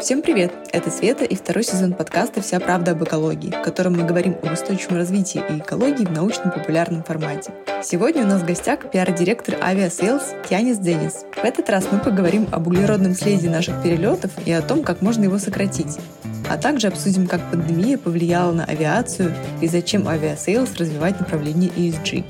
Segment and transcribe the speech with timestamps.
[0.00, 0.52] Всем привет!
[0.72, 4.52] Это Света и второй сезон подкаста «Вся правда об экологии», в котором мы говорим об
[4.52, 7.52] устойчивом развитии и экологии в научно-популярном формате.
[7.82, 11.24] Сегодня у нас в гостях пиар-директор Aviasales Янис Дзенис.
[11.34, 15.24] В этот раз мы поговорим об углеродном следе наших перелетов и о том, как можно
[15.24, 15.98] его сократить.
[16.48, 22.24] А также обсудим, как пандемия повлияла на авиацию и зачем Aviasales развивать направление ESG.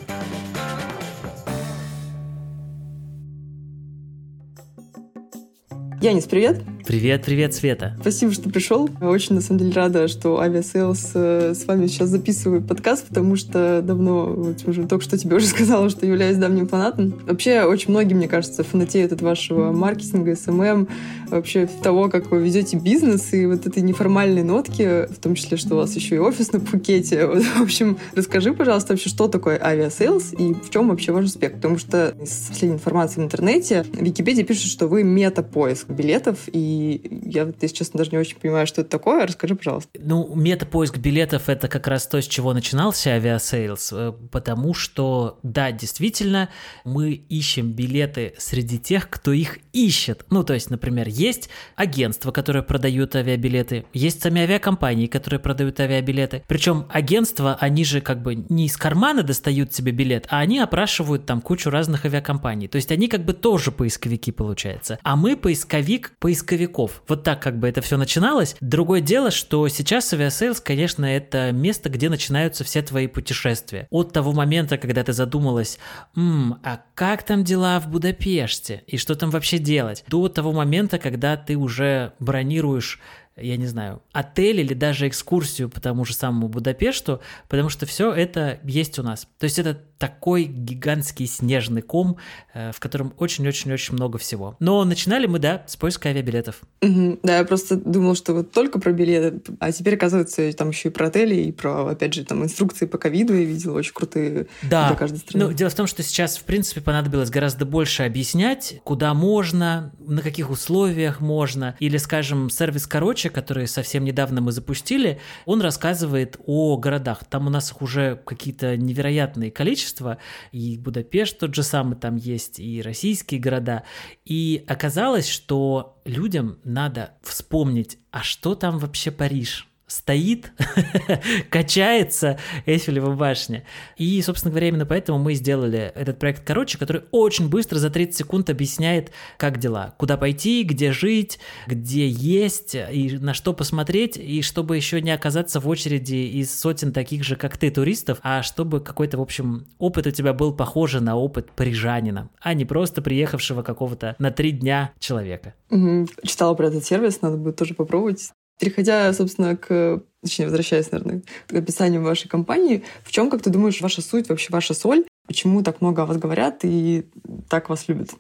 [6.01, 6.63] Янис, привет!
[6.89, 7.95] Привет, привет, Света.
[8.01, 8.89] Спасибо, что пришел.
[9.03, 13.83] Очень, на самом деле, рада, что Aviasales э, с вами сейчас записывает подкаст, потому что
[13.83, 17.21] давно, вот уже только что тебе уже сказала, что являюсь давним фанатом.
[17.27, 20.89] Вообще, очень многие, мне кажется, фанатеют от вашего маркетинга, SMM,
[21.29, 25.75] вообще того, как вы ведете бизнес и вот этой неформальной нотки, в том числе, что
[25.75, 27.27] у вас еще и офис на Пхукете.
[27.39, 31.53] Вот, в общем, расскажи, пожалуйста, вообще, что такое Aviasales и в чем вообще ваш успех?
[31.53, 36.78] Потому что из последней информации в интернете в Википедии пишут, что вы мета-поиск билетов и
[36.79, 39.27] я, если честно, даже не очень понимаю, что это такое.
[39.27, 39.91] Расскажи, пожалуйста.
[39.99, 45.73] Ну, мета-поиск билетов— это как раз то, с чего начинался Aviasales, э, потому что, да,
[45.73, 46.49] действительно,
[46.85, 50.27] мы ищем билеты среди тех, кто их ищет.
[50.31, 56.43] Ну, то есть, например, есть агентства, которые продают авиабилеты, есть сами авиакомпании, которые продают авиабилеты.
[56.47, 61.27] Причем агентства, они же как бы не из кармана достают себе билет, а они опрашивают
[61.27, 62.69] там кучу разных авиакомпаний.
[62.69, 64.99] То есть они как бы тоже поисковики, получается.
[65.03, 67.03] А мы поисковик поисковик поисковиков.
[67.09, 68.57] Вот так как бы это все начиналось.
[68.61, 73.87] Другое дело, что сейчас Aviasales, конечно, это место, где начинаются все твои путешествия.
[73.91, 75.79] От того момента, когда ты задумалась,
[76.15, 78.83] «Ммм, а как там дела в Будапеште?
[78.87, 83.01] И что там вообще делать?» До того момента, когда ты уже бронируешь
[83.41, 88.13] я не знаю, отель или даже экскурсию по тому же самому Будапешту, потому что все
[88.13, 89.29] это есть у нас.
[89.39, 92.17] То есть это такой гигантский снежный ком,
[92.55, 94.57] э, в котором очень-очень-очень много всего.
[94.61, 96.61] Но начинали мы, да, с поиска авиабилетов.
[96.83, 97.21] Угу.
[97.25, 100.93] Да, я просто думал, что вот только про билеты, а теперь, оказывается, там еще и
[100.93, 104.89] про отели, и про, опять же, там инструкции по ковиду я видела, очень крутые да.
[104.89, 105.47] для каждой страны.
[105.47, 110.23] Ну, дело в том, что сейчас, в принципе, понадобилось гораздо больше объяснять, куда можно, на
[110.23, 116.77] каких условиях можно, или, скажем, сервис «Короче», который совсем недавно мы запустили, он рассказывает о
[116.77, 117.25] городах.
[117.29, 120.19] Там у нас их уже какие-то невероятные количества, количество,
[120.53, 123.85] и Будапешт тот же самый там есть, и российские города.
[124.25, 129.68] И оказалось, что людям надо вспомнить, а что там вообще Париж?
[129.89, 130.53] Стоит,
[131.51, 133.65] качается Эйфелева башня.
[133.97, 138.17] И, собственно говоря, именно поэтому мы сделали этот проект короче, который очень быстро за 30
[138.17, 144.43] секунд объясняет, как дела, куда пойти, где жить, где есть и на что посмотреть, и
[144.43, 148.81] чтобы еще не оказаться в очереди из сотен таких же, как ты, туристов, а чтобы
[148.81, 153.63] какой-то, в общем, опыт у тебя был похож на опыт парижанина, а не просто приехавшего
[153.63, 155.55] какого-то на три дня человека.
[155.71, 156.09] Угу.
[156.25, 158.31] Читала про этот сервис, надо будет тоже попробовать.
[158.59, 163.81] Переходя, собственно, к точнее, возвращаясь, наверное, к описанию вашей компании, в чем, как ты думаешь,
[163.81, 165.05] ваша суть, вообще ваша соль?
[165.27, 167.07] Почему так много о вас говорят и
[167.49, 168.11] так вас любят?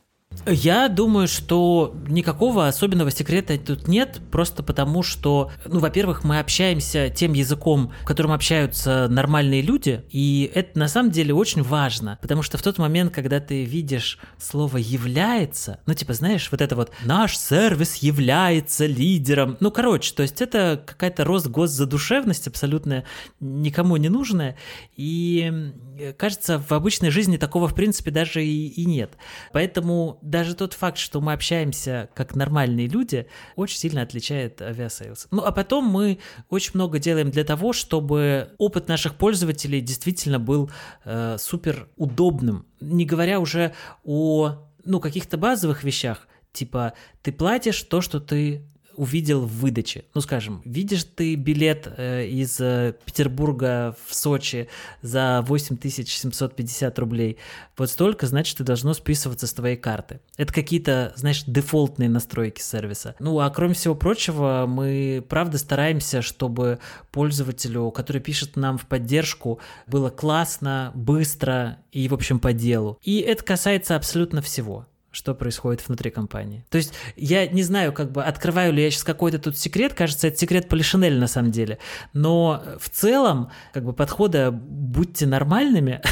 [0.46, 7.10] Я думаю, что никакого особенного секрета тут нет, просто потому что, ну, во-первых, мы общаемся
[7.10, 12.56] тем языком, которым общаются нормальные люди, и это на самом деле очень важно, потому что
[12.58, 17.36] в тот момент, когда ты видишь слово «является», ну, типа, знаешь, вот это вот «наш
[17.36, 23.04] сервис является лидером», ну, короче, то есть это какая-то Росгосзадушевность абсолютно
[23.40, 24.56] никому не нужная,
[24.96, 25.72] и
[26.16, 29.12] кажется, в обычной жизни такого, в принципе, даже и, и нет.
[29.52, 35.28] Поэтому даже тот факт, что мы общаемся как нормальные люди, очень сильно отличает авиасейлс.
[35.30, 36.18] Ну, а потом мы
[36.50, 40.70] очень много делаем для того, чтобы опыт наших пользователей действительно был
[41.04, 42.66] э, супер удобным.
[42.80, 43.74] Не говоря уже
[44.04, 50.04] о ну, каких-то базовых вещах, типа ты платишь то, что ты увидел в выдаче.
[50.14, 54.68] Ну, скажем, видишь ты билет э, из э, Петербурга в Сочи
[55.00, 57.38] за 8750 рублей,
[57.76, 60.20] вот столько, значит, ты должно списываться с твоей карты.
[60.36, 63.14] Это какие-то, знаешь, дефолтные настройки сервиса.
[63.20, 66.80] Ну, а кроме всего прочего, мы правда стараемся, чтобы
[67.12, 72.98] пользователю, который пишет нам в поддержку, было классно, быстро и, в общем, по делу.
[73.02, 76.64] И это касается абсолютно всего что происходит внутри компании.
[76.68, 80.28] То есть я не знаю, как бы открываю ли я сейчас какой-то тут секрет, кажется,
[80.28, 81.78] это секрет Полишинеля на самом деле,
[82.12, 86.02] но в целом как бы подхода «будьте нормальными»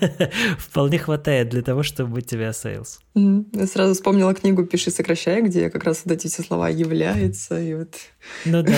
[0.58, 3.00] вполне хватает для того, чтобы быть авиасейлс.
[3.14, 7.74] Я сразу вспомнила книгу «Пиши, сокращай», где как раз вот эти все слова «является» и
[7.74, 7.96] вот
[8.44, 8.72] ну да,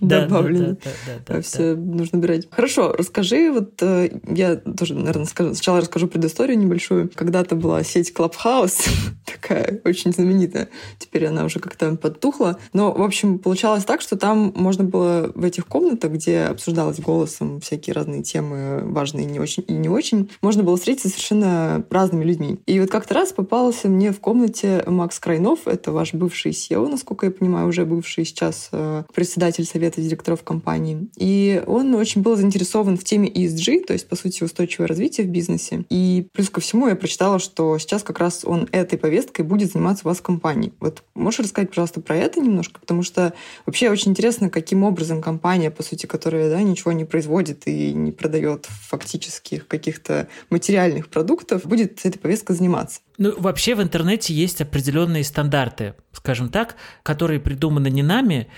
[0.00, 0.76] добавлены.
[0.84, 2.48] Да, да, да, все нужно убирать.
[2.50, 7.10] Хорошо, расскажи, вот э, я тоже, наверное, сначала расскажу предысторию небольшую.
[7.14, 8.88] Когда-то была сеть Clubhouse,
[9.26, 10.68] такая очень знаменитая.
[10.98, 12.58] Теперь она уже как-то подтухла.
[12.72, 17.60] Но, в общем, получалось так, что там можно было в этих комнатах, где обсуждалось голосом
[17.60, 22.58] всякие разные темы, важные не очень и не очень, можно было встретиться совершенно разными людьми.
[22.66, 27.26] И вот как-то раз попался мне в комнате Макс Крайнов, это ваш бывший SEO, насколько
[27.26, 31.08] я понимаю, уже бывший сейчас э, председатель совета директоров компании.
[31.16, 35.30] И он очень был заинтересован в теме ESG, то есть, по сути, устойчивое развитие в
[35.30, 35.84] бизнесе.
[35.90, 40.06] И плюс ко всему я прочитала, что сейчас как раз он этой повесткой будет заниматься
[40.06, 40.72] у вас в компании.
[40.80, 42.80] Вот можешь рассказать, пожалуйста, про это немножко?
[42.80, 43.32] Потому что
[43.64, 48.12] вообще очень интересно, каким образом компания, по сути, которая да, ничего не производит и не
[48.12, 53.00] продает фактических каких-то материальных продуктов, будет этой повесткой заниматься.
[53.18, 58.48] Ну, вообще в интернете есть определенные стандарты, скажем так, которые придуманы не нами,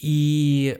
[0.00, 0.78] и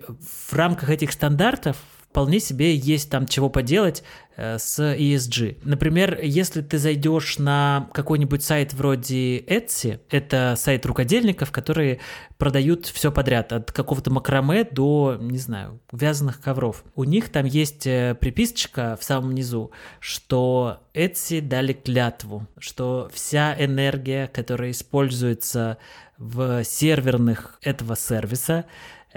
[0.49, 1.77] в рамках этих стандартов
[2.15, 4.05] вполне себе есть там чего поделать
[4.37, 5.59] э, с ESG.
[5.65, 11.99] Например, если ты зайдешь на какой-нибудь сайт вроде Etsy, это сайт рукодельников, которые
[12.39, 16.85] продают все подряд, от какого-то макраме до, не знаю, вязаных ковров.
[16.95, 23.57] У них там есть э, приписочка в самом низу, что Etsy дали клятву, что вся
[23.59, 25.79] энергия, которая используется
[26.17, 28.67] в серверных этого сервиса,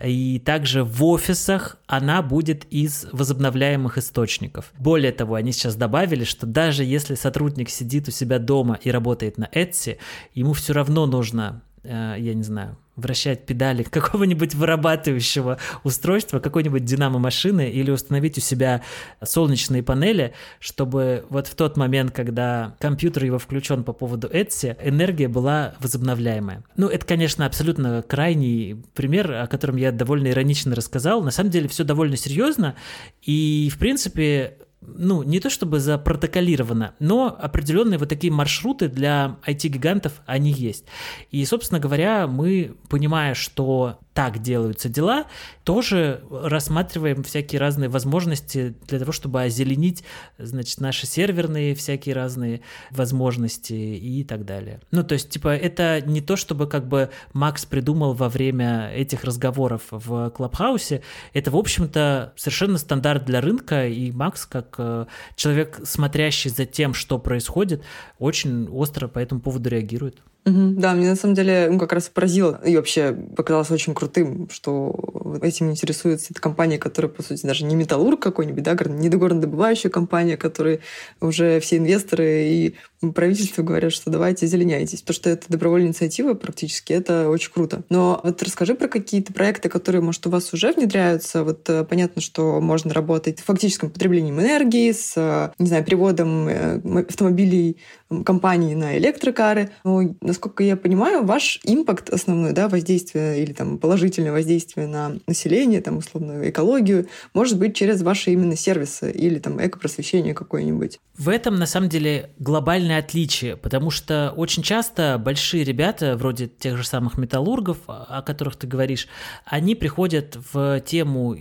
[0.04, 4.72] и также в офисах она будет из возобновляемых источников.
[4.78, 9.38] Более того, они сейчас добавили, что даже если сотрудник сидит у себя дома и работает
[9.38, 9.98] на Etsy,
[10.34, 17.70] ему все равно нужно, э, я не знаю, вращать педали какого-нибудь вырабатывающего устройства, какой-нибудь динамо-машины
[17.70, 18.82] или установить у себя
[19.24, 25.28] солнечные панели, чтобы вот в тот момент, когда компьютер его включен по поводу Etsy, энергия
[25.30, 26.64] была возобновляемая.
[26.76, 31.24] Ну, это, конечно, абсолютно крайний пример, о котором я довольно иронично рассказал.
[31.24, 32.76] На самом деле все довольно серьезно,
[33.22, 40.22] и, в принципе, ну, не то чтобы запротоколировано, но определенные вот такие маршруты для IT-гигантов,
[40.26, 40.86] они есть.
[41.32, 45.28] И, собственно говоря, мы, понимая, что так делаются дела,
[45.64, 50.04] тоже рассматриваем всякие разные возможности для того, чтобы озеленить,
[50.40, 54.80] значит, наши серверные всякие разные возможности и так далее.
[54.90, 59.24] Ну, то есть, типа, это не то, чтобы как бы Макс придумал во время этих
[59.24, 61.04] разговоров в Клабхаусе,
[61.34, 65.06] это, в общем-то, совершенно стандарт для рынка, и Макс, как э,
[65.36, 67.84] человек, смотрящий за тем, что происходит,
[68.18, 70.24] очень остро по этому поводу реагирует.
[70.48, 75.40] Да, мне на самом деле ну, как раз поразило и вообще показалось очень крутым, что
[75.42, 80.38] этим интересуется эта компания, которая, по сути, даже не металлург какой-нибудь, да, не горнодобывающая компания,
[80.38, 80.80] которая
[81.20, 82.76] уже все инвесторы и
[83.14, 87.84] правительство говорят, что давайте зеленяйтесь, потому что это добровольная инициатива практически, это очень круто.
[87.90, 91.44] Но вот расскажи про какие-то проекты, которые, может, у вас уже внедряются.
[91.44, 96.48] Вот э, понятно, что можно работать с фактическим потреблением энергии, с, э, не знаю, переводом
[96.48, 97.78] э, автомобилей
[98.24, 99.72] компании на электрокары.
[99.84, 105.82] Но, насколько я понимаю, ваш импакт основной, да, воздействие или там положительное воздействие на население,
[105.82, 111.00] там, условно, экологию, может быть через ваши именно сервисы или там экопросвещение какое-нибудь.
[111.18, 116.78] В этом, на самом деле, глобальное отличие, потому что очень часто большие ребята, вроде тех
[116.78, 119.08] же самых металлургов, о которых ты говоришь,
[119.46, 121.36] они приходят в тему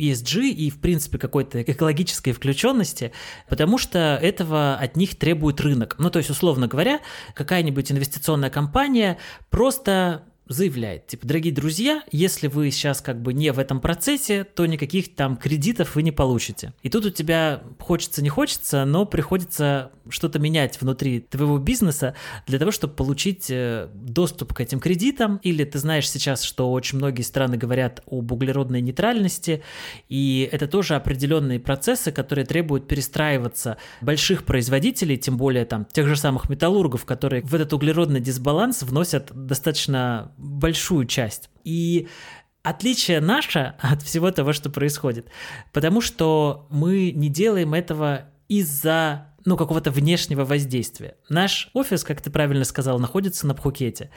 [0.00, 3.12] ESG и, в принципе, какой-то экологической включенности,
[3.48, 5.96] потому что этого от них требует рынок.
[5.98, 7.00] Ну, то есть, условно говоря,
[7.34, 9.18] какая-нибудь инвестиционная компания
[9.50, 14.66] просто заявляет, типа, дорогие друзья, если вы сейчас как бы не в этом процессе, то
[14.66, 16.74] никаких там кредитов вы не получите.
[16.82, 22.16] И тут у тебя хочется, не хочется, но приходится что-то менять внутри твоего бизнеса
[22.48, 25.38] для того, чтобы получить э, доступ к этим кредитам.
[25.44, 29.62] Или ты знаешь сейчас, что очень многие страны говорят об углеродной нейтральности,
[30.08, 36.16] и это тоже определенные процессы, которые требуют перестраиваться больших производителей, тем более там тех же
[36.16, 41.50] самых металлургов, которые в этот углеродный дисбаланс вносят достаточно большую часть.
[41.64, 42.08] И
[42.62, 45.28] отличие наше от всего того, что происходит,
[45.72, 51.16] потому что мы не делаем этого из-за ну, какого-то внешнего воздействия.
[51.28, 54.10] Наш офис, как ты правильно сказал, находится на Пхукете.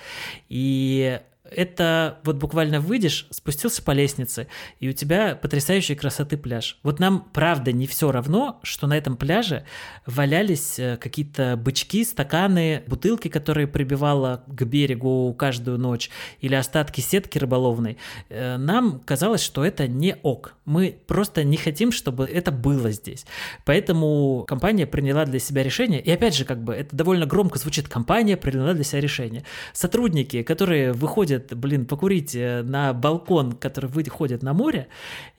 [0.50, 1.20] И
[1.55, 4.48] это вот буквально выйдешь, спустился по лестнице,
[4.79, 6.77] и у тебя потрясающей красоты пляж.
[6.83, 9.65] Вот нам, правда, не все равно, что на этом пляже
[10.05, 17.38] валялись э, какие-то бычки, стаканы, бутылки, которые прибивала к берегу каждую ночь, или остатки сетки
[17.38, 17.98] рыболовной.
[18.29, 20.55] Э, нам казалось, что это не ок.
[20.65, 23.25] Мы просто не хотим, чтобы это было здесь.
[23.65, 27.88] Поэтому компания приняла для себя решение, и опять же, как бы это довольно громко звучит,
[27.88, 29.43] компания приняла для себя решение.
[29.74, 34.88] Сотрудники, которые выходят выходят, блин, покурить на балкон, который выходит на море,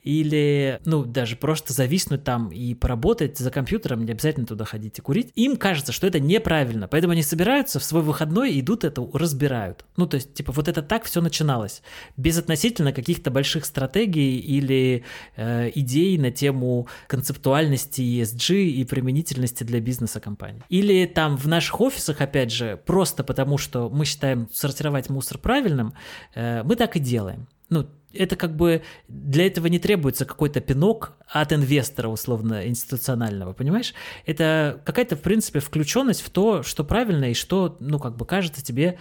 [0.03, 5.01] или, ну, даже просто зависнуть там и поработать за компьютером, не обязательно туда ходить и
[5.01, 9.85] курить, им кажется, что это неправильно, поэтому они собираются в свой выходной, идут это разбирают.
[9.97, 11.81] Ну, то есть, типа, вот это так все начиналось,
[12.17, 15.03] без относительно каких-то больших стратегий или
[15.35, 20.61] э, идей на тему концептуальности ESG и применительности для бизнеса компании.
[20.69, 25.84] Или там в наших офисах, опять же, просто потому, что мы считаем сортировать мусор правильным,
[26.33, 27.47] э, мы так и делаем.
[27.69, 33.93] Ну, это как бы для этого не требуется какой-то пинок от инвестора, условно, институционального, понимаешь?
[34.25, 38.63] Это какая-то, в принципе, включенность в то, что правильно и что, ну, как бы кажется
[38.63, 38.97] тебе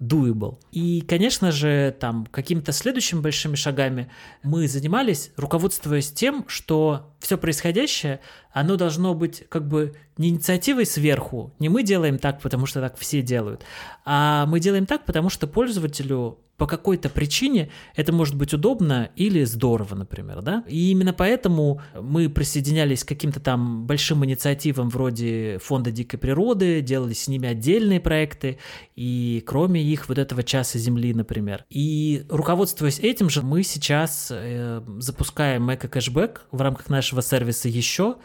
[0.00, 0.58] doable.
[0.72, 4.10] И, конечно же, там какими-то следующими большими шагами
[4.42, 8.20] мы занимались, руководствуясь тем, что все происходящее,
[8.52, 12.96] оно должно быть как бы не инициативой сверху, не мы делаем так, потому что так
[12.96, 13.64] все делают,
[14.04, 19.44] а мы делаем так, потому что пользователю по какой-то причине это может быть удобно или
[19.44, 20.64] здорово, например, да?
[20.66, 27.12] И именно поэтому мы присоединялись к каким-то там большим инициативам вроде Фонда дикой природы, делали
[27.12, 28.58] с ними отдельные проекты,
[28.94, 31.64] и кроме их вот этого часа земли, например.
[31.68, 38.16] И руководствуясь этим же, мы сейчас э, запускаем эко-кэшбэк в рамках нашего сервиса еще.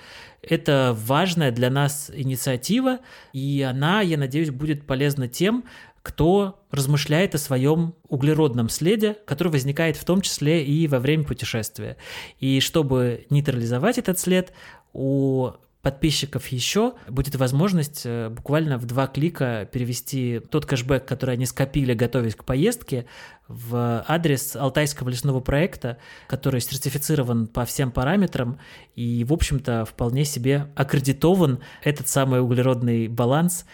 [0.41, 2.99] Это важная для нас инициатива,
[3.31, 5.65] и она, я надеюсь, будет полезна тем,
[6.03, 11.97] кто размышляет о своем углеродном следе, который возникает в том числе и во время путешествия.
[12.39, 14.51] И чтобы нейтрализовать этот след,
[14.93, 21.45] у подписчиков еще будет возможность э, буквально в два клика перевести тот кэшбэк, который они
[21.45, 23.05] скопили, готовясь к поездке,
[23.47, 25.97] в адрес Алтайского лесного проекта,
[26.27, 28.59] который сертифицирован по всем параметрам
[28.95, 33.65] и, в общем-то, вполне себе аккредитован этот самый углеродный баланс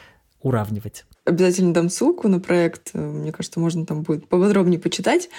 [0.42, 1.06] уравнивать.
[1.26, 2.94] Обязательно дам ссылку на проект.
[2.94, 5.30] Мне кажется, можно там будет поподробнее почитать.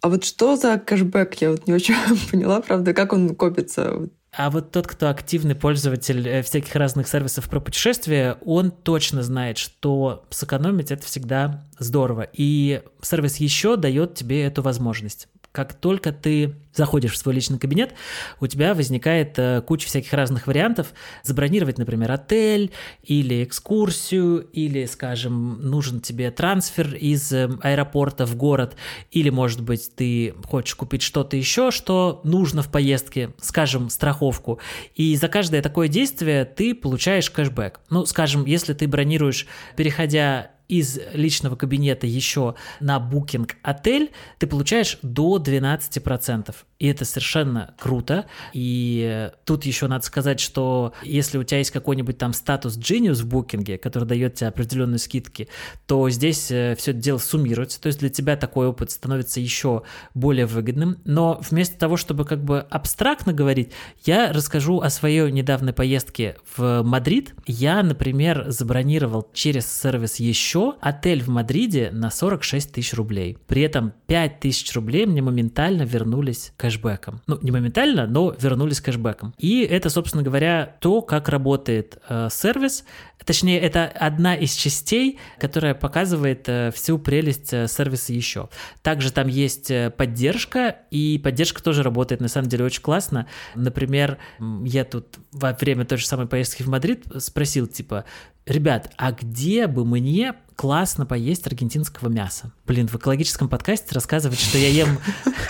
[0.00, 1.34] А вот что за кэшбэк?
[1.34, 1.94] Я вот не очень
[2.30, 4.08] поняла, правда, как он копится.
[4.36, 9.58] А вот тот, кто активный пользователь э, всяких разных сервисов про путешествия, он точно знает,
[9.58, 12.28] что сэкономить это всегда здорово.
[12.32, 15.28] И сервис еще дает тебе эту возможность.
[15.54, 17.94] Как только ты заходишь в свой личный кабинет,
[18.40, 20.92] у тебя возникает э, куча всяких разных вариантов.
[21.22, 22.72] Забронировать, например, отель
[23.04, 28.74] или экскурсию, или, скажем, нужен тебе трансфер из э, аэропорта в город,
[29.12, 34.58] или, может быть, ты хочешь купить что-то еще, что нужно в поездке, скажем, страховку.
[34.96, 37.78] И за каждое такое действие ты получаешь кэшбэк.
[37.90, 39.46] Ну, скажем, если ты бронируешь,
[39.76, 46.54] переходя из личного кабинета еще на Booking отель, ты получаешь до 12%.
[46.78, 48.26] И это совершенно круто.
[48.52, 53.26] И тут еще надо сказать, что если у тебя есть какой-нибудь там статус Genius в
[53.26, 55.48] букинге, который дает тебе определенные скидки,
[55.86, 57.80] то здесь э, все это дело суммируется.
[57.80, 59.82] То есть для тебя такой опыт становится еще
[60.14, 60.98] более выгодным.
[61.04, 63.70] Но вместо того, чтобы как бы абстрактно говорить,
[64.04, 67.34] я расскажу о своей недавней поездке в Мадрид.
[67.46, 73.38] Я, например, забронировал через сервис еще отель в Мадриде на 46 тысяч рублей.
[73.46, 77.20] При этом 5 тысяч рублей мне моментально вернулись кэшбэком.
[77.26, 79.34] Ну, не моментально, но вернулись кэшбэком.
[79.38, 82.84] И это, собственно говоря, то, как работает э, сервис.
[83.24, 88.48] Точнее, это одна из частей, которая показывает э, всю прелесть э, сервиса еще.
[88.82, 93.26] Также там есть э, поддержка, и поддержка тоже работает, на самом деле, очень классно.
[93.54, 94.18] Например,
[94.64, 98.04] я тут во время той же самой поездки в Мадрид спросил, типа,
[98.46, 102.52] ребят, а где бы мне классно поесть аргентинского мяса.
[102.66, 104.98] Блин, в экологическом подкасте рассказывать, что я ем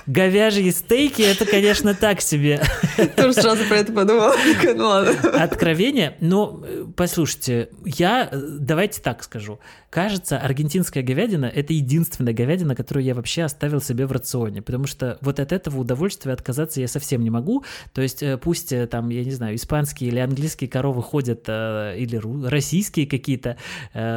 [0.06, 2.62] говяжьи стейки, это, конечно, так себе.
[3.16, 4.32] Тоже сразу про это подумал.
[4.75, 5.12] Ну ладно.
[5.42, 6.16] Откровение.
[6.20, 9.61] Но, э, послушайте, я, э, давайте так скажу.
[9.90, 15.18] Кажется, аргентинская говядина– это единственная говядина, которую я вообще оставил себе в рационе, потому что
[15.20, 17.64] вот от этого удовольствия отказаться я совсем не могу.
[17.92, 23.06] То есть э, пусть там, я не знаю, испанские или английские коровы ходят, или российские
[23.06, 23.56] какие-то,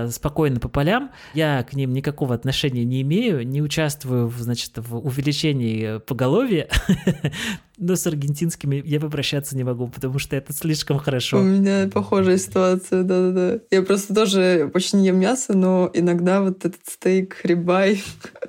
[0.10, 1.10] спокойно по полям.
[1.34, 6.70] Я к ним никакого отношения не имею, не участвую, значит, в увеличении поголовья.
[7.78, 11.38] Но с аргентинскими я попрощаться не могу, потому что это слишком хорошо.
[11.40, 13.60] У меня похожая ситуация, да-да-да.
[13.70, 18.02] Я просто тоже очень ем мясо, но иногда вот этот стейк рибай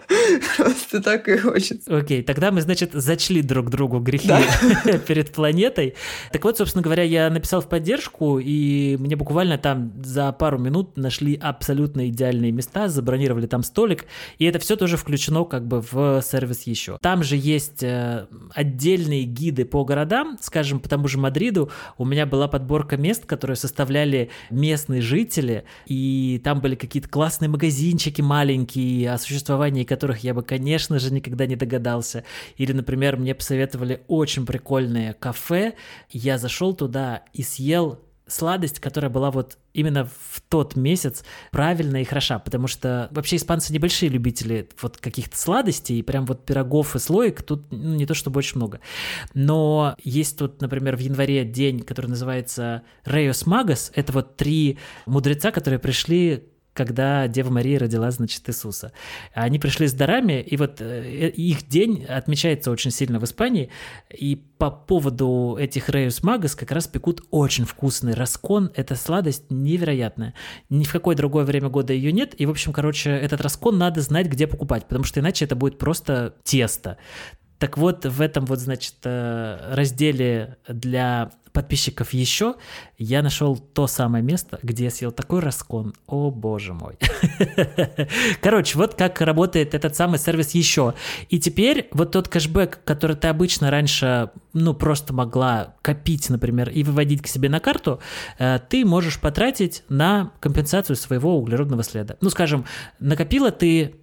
[0.57, 1.95] просто так и хочется.
[1.95, 4.33] Окей, тогда мы, значит, зачли друг другу грехи
[5.07, 5.95] перед планетой.
[6.33, 10.97] Так вот, собственно говоря, я написал в поддержку, и мне буквально там за пару минут
[10.97, 14.07] нашли абсолютно идеальные места, забронировали там столик,
[14.39, 16.97] и это все тоже включено как бы в сервис еще.
[17.03, 22.05] Там же есть э, отдельный реальные гиды по городам, скажем, по тому же Мадриду, у
[22.05, 29.13] меня была подборка мест, которые составляли местные жители, и там были какие-то классные магазинчики маленькие,
[29.13, 32.25] о существовании которых я бы, конечно же, никогда не догадался.
[32.57, 35.75] Или, например, мне посоветовали очень прикольное кафе,
[36.11, 42.05] я зашел туда и съел сладость, которая была вот именно в тот месяц правильная и
[42.05, 46.99] хороша, потому что вообще испанцы небольшие любители вот каких-то сладостей, и прям вот пирогов и
[46.99, 48.81] слоек тут ну, не то чтобы очень много.
[49.35, 55.51] Но есть тут, например, в январе день, который называется Reyes Magos, это вот три мудреца,
[55.51, 56.45] которые пришли
[56.79, 58.93] когда Дева Мария родила, значит, Иисуса.
[59.35, 63.69] Они пришли с дарами, и вот э, их день отмечается очень сильно в Испании,
[64.17, 70.35] и по поводу этих Reyes Magos как раз пекут очень вкусный roscón, это сладость невероятная.
[70.71, 74.01] Ни в какое другое время года ее нет, и, в общем, короче, этот раскон надо
[74.01, 76.97] знать, где покупать, потому что иначе это будет просто тесто.
[77.59, 82.55] Так вот, в этом вот, значит, э, разделе для подписчиков еще,
[82.97, 85.95] я нашел то самое место, где я съел такой раскон.
[86.07, 86.99] О, боже мой.
[88.41, 90.95] Короче, вот как работает этот самый сервис еще.
[91.29, 96.83] И теперь вот тот кэшбэк, который ты обычно раньше, ну, просто могла копить, например, и
[96.83, 98.01] выводить к себе на карту,
[98.39, 102.17] э, ты можешь потратить на компенсацию своего углеродного следа.
[102.21, 102.65] Ну, скажем,
[102.99, 103.95] накопила ты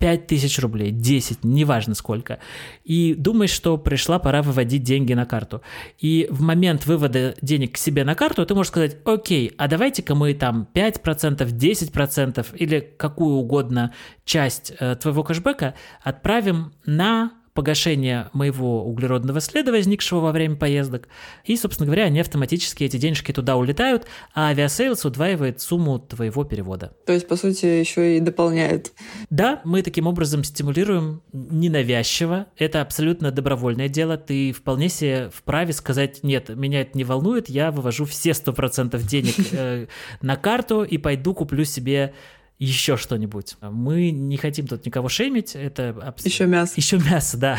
[0.00, 2.38] 5 тысяч рублей, 10, неважно сколько,
[2.84, 5.60] и думаешь, что пришла пора выводить деньги на карту.
[5.98, 10.14] И в момент вывода денег к себе на карту ты можешь сказать, окей, а давайте-ка
[10.14, 13.92] мы там 5%, 10% или какую угодно
[14.24, 21.08] часть э, твоего кэшбэка отправим на погашение моего углеродного следа, возникшего во время поездок.
[21.44, 26.94] И, собственно говоря, они автоматически, эти денежки туда улетают, а авиасейлс удваивает сумму твоего перевода.
[27.04, 28.92] То есть, по сути, еще и дополняет.
[29.28, 32.46] Да, мы таким образом стимулируем ненавязчиво.
[32.56, 34.16] Это абсолютно добровольное дело.
[34.16, 39.34] Ты вполне себе вправе сказать, нет, меня это не волнует, я вывожу все 100% денег
[39.52, 39.86] э,
[40.22, 42.14] на карту и пойду куплю себе
[42.60, 43.56] еще что-нибудь.
[43.62, 46.24] Мы не хотим тут никого шеймить, это абс...
[46.26, 46.74] еще мясо.
[46.76, 47.58] Еще мясо, да.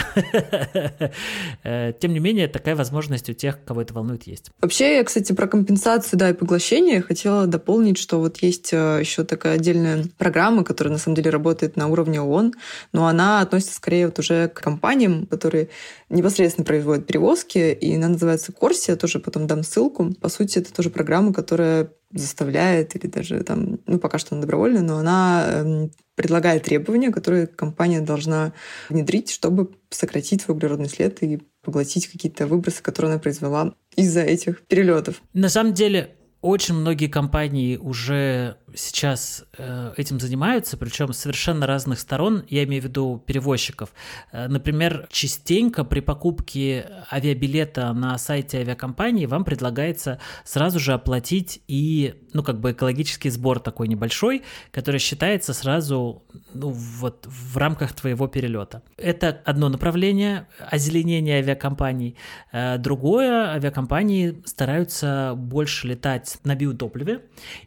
[1.64, 4.52] Э, тем не менее, такая возможность у тех, кого это волнует, есть.
[4.62, 9.24] Вообще, я, кстати, про компенсацию, да, и поглощение хотела дополнить, что вот есть э, еще
[9.24, 12.54] такая отдельная программа, которая на самом деле работает на уровне ООН,
[12.94, 15.70] но она относится скорее вот уже к компаниям, которые
[16.10, 20.14] непосредственно производят перевозки, и она называется Корсия, тоже потом дам ссылку.
[20.22, 24.82] По сути, это тоже программа, которая заставляет или даже там, ну пока что она добровольная,
[24.82, 28.54] но она э, предлагает требования, которые компания должна
[28.90, 34.62] внедрить, чтобы сократить свой углеродный след и поглотить какие-то выбросы, которые она произвела из-за этих
[34.68, 35.22] перелетов.
[35.34, 42.00] На самом деле очень многие компании уже сейчас э, этим занимаются, причем с совершенно разных
[42.00, 43.90] сторон, я имею в виду перевозчиков.
[44.32, 52.16] Э, например, частенько при покупке авиабилета на сайте авиакомпании вам предлагается сразу же оплатить и,
[52.34, 58.28] ну, как бы экологический сбор такой небольшой, который считается сразу, ну, вот в рамках твоего
[58.28, 58.82] перелета.
[58.98, 62.16] Это одно направление озеленения авиакомпаний.
[62.52, 67.22] Э, другое, авиакомпании стараются больше летать на биотопливе,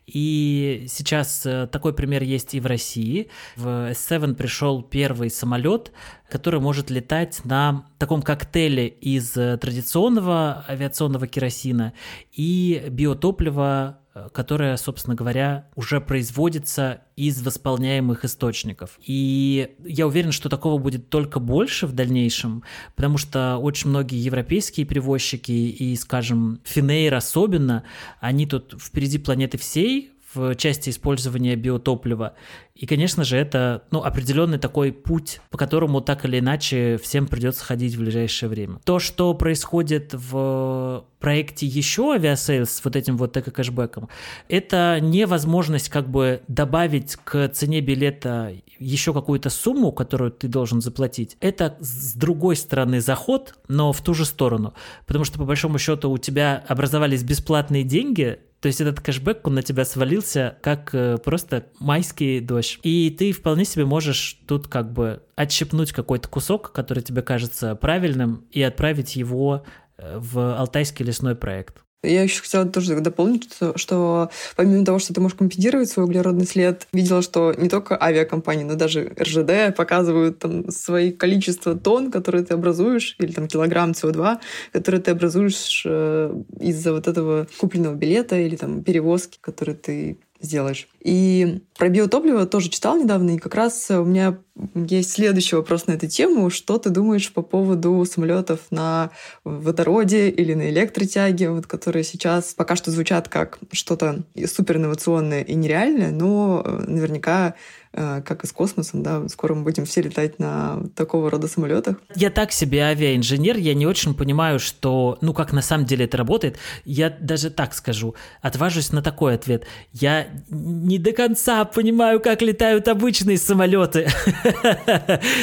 [0.07, 3.29] и сейчас э, такой пример есть и в России.
[3.57, 5.93] В S7 пришел первый самолет,
[6.29, 11.93] который может летать на таком коктейле из э, традиционного авиационного керосина
[12.33, 18.99] и биотоплива Э, которая, собственно говоря, уже производится из восполняемых источников.
[19.05, 22.63] И я уверен, что такого будет только больше в дальнейшем,
[22.95, 27.83] потому что очень многие европейские перевозчики и, скажем, Finnair особенно,
[28.21, 32.35] они тут впереди планеты всей, в части использования биотоплива.
[32.75, 37.65] И, конечно же, это ну, определенный такой путь, по которому так или иначе всем придется
[37.65, 38.81] ходить в ближайшее время.
[38.85, 44.09] То, что происходит в проекте еще авиасейлс с вот этим вот эко-кэшбэком,
[44.49, 51.37] это невозможность как бы добавить к цене билета еще какую-то сумму, которую ты должен заплатить.
[51.41, 54.75] Это с другой стороны заход, но в ту же сторону.
[55.07, 59.57] Потому что по большому счету у тебя образовались бесплатные деньги, то есть этот кэшбэк, он
[59.57, 62.79] на тебя свалился как э, просто майский дождь.
[62.83, 68.47] И ты вполне себе можешь тут как бы отщипнуть какой-то кусок, который тебе кажется правильным,
[68.53, 69.67] и отправить его
[69.99, 71.85] э, в Алтайский лесной проект.
[72.05, 76.47] Я еще хотела тоже дополнить, что, что помимо того, что ты можешь компенсировать свой углеродный
[76.47, 82.45] след, видела, что не только авиакомпании, но даже РЖД показывают там свои количество тонн, которые
[82.45, 84.39] ты образуешь, или там килограмм СО2,
[84.73, 90.89] которые ты образуешь э, из-за вот этого купленного билета или там перевозки, которые ты сделаешь.
[91.01, 94.39] И про биотопливо тоже читал недавно, и как раз у меня
[94.75, 96.51] есть следующий вопрос на эту тему.
[96.51, 99.11] Что ты думаешь по поводу самолетов на
[99.45, 105.55] водороде или на электротяге, вот, которые сейчас пока что звучат как что-то супер инновационное и
[105.55, 107.55] нереальное, но э, наверняка
[107.95, 111.97] как и с космосом, да, скоро мы будем все летать на такого рода самолетах.
[112.17, 116.17] Я так себе авиаинженер, я не очень понимаю, что, ну, как на самом деле это
[116.17, 116.59] работает.
[116.85, 119.67] Я даже так скажу, отважусь на такой ответ.
[119.93, 124.09] Я не до конца понимаю, как летают обычные самолеты.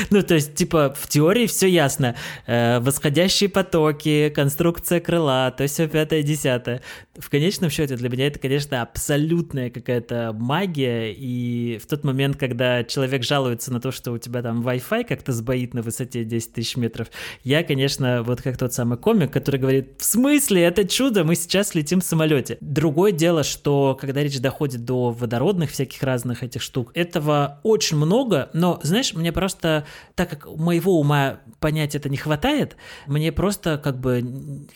[0.09, 2.15] Ну, то есть, типа, в теории все ясно.
[2.47, 6.81] Э, восходящие потоки, конструкция крыла, то все пятое, десятое.
[7.17, 12.83] В конечном счете для меня это, конечно, абсолютная какая-то магия, и в тот момент, когда
[12.83, 16.75] человек жалуется на то, что у тебя там Wi-Fi как-то сбоит на высоте 10 тысяч
[16.75, 17.09] метров,
[17.43, 21.75] я, конечно, вот как тот самый комик, который говорит, в смысле, это чудо, мы сейчас
[21.75, 22.57] летим в самолете.
[22.59, 28.49] Другое дело, что когда речь доходит до водородных всяких разных этих штук, этого очень много,
[28.53, 32.75] но, знаешь, мне просто, так как моего ума понять это не хватает,
[33.05, 34.23] мне просто как бы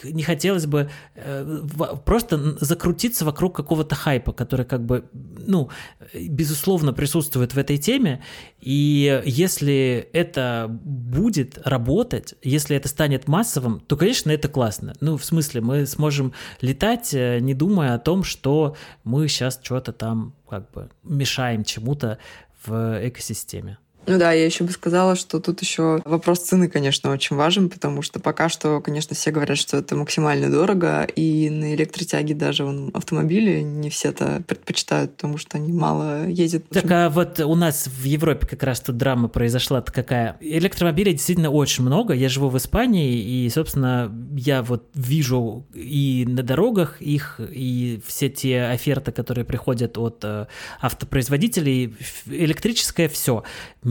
[0.03, 1.61] не хотелось бы э,
[2.05, 5.71] просто закрутиться вокруг какого-то хайпа, который как бы, ну,
[6.13, 8.21] безусловно присутствует в этой теме,
[8.59, 14.93] и если это будет работать, если это станет массовым, то, конечно, это классно.
[15.01, 19.93] Ну, в смысле, мы сможем летать, э, не думая о том, что мы сейчас что-то
[19.93, 22.19] там как бы мешаем чему-то
[22.65, 23.77] в экосистеме.
[24.07, 28.01] Ну да, я еще бы сказала, что тут еще вопрос цены, конечно, очень важен, потому
[28.01, 32.91] что пока что, конечно, все говорят, что это максимально дорого, и на электротяге даже вон,
[32.93, 36.67] автомобили не все это предпочитают, потому что они мало ездят.
[36.69, 40.37] Так а вот у нас в Европе как раз тут драма произошла -то какая.
[40.39, 42.13] Электромобилей действительно очень много.
[42.13, 48.29] Я живу в Испании, и, собственно, я вот вижу и на дорогах их, и все
[48.29, 50.45] те оферты, которые приходят от э,
[50.81, 53.43] автопроизводителей, электрическое все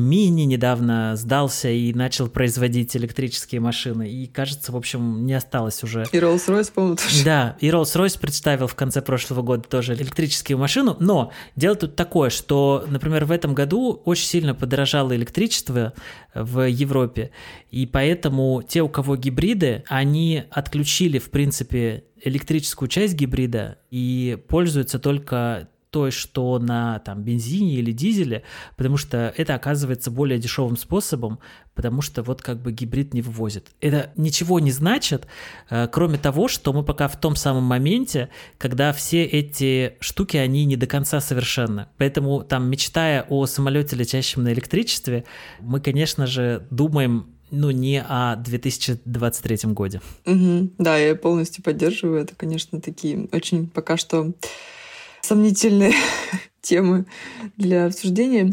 [0.05, 4.11] Мини недавно сдался и начал производить электрические машины.
[4.11, 6.05] И, кажется, в общем, не осталось уже.
[6.13, 7.25] И Rolls-Royce, по-моему, тоже.
[7.25, 10.97] Да, и Rolls-Royce представил в конце прошлого года тоже электрическую машину.
[11.01, 15.95] Но дело тут такое, что, например, в этом году очень сильно подорожало электричество
[16.35, 17.31] в Европе.
[17.71, 24.99] И поэтому те, у кого гибриды, они отключили, в принципе, электрическую часть гибрида и пользуются
[24.99, 28.43] только той, что на там, бензине или дизеле,
[28.77, 31.39] потому что это оказывается более дешевым способом,
[31.77, 33.71] потому что вот как бы гибрид не вывозит.
[33.81, 35.29] Это ничего не значит,
[35.71, 38.29] э, кроме того, что мы пока в том самом моменте,
[38.59, 41.87] когда все эти штуки, они не до конца совершенны.
[41.97, 45.25] Поэтому там, мечтая о самолете, летящем на электричестве,
[45.61, 50.01] мы, конечно же, думаем ну, не о 2023 годе.
[50.27, 52.21] Угу, да, я полностью поддерживаю.
[52.21, 54.33] Это, конечно, такие очень пока что
[55.25, 55.95] сомнительные
[56.61, 57.07] темы
[57.57, 58.53] для обсуждения.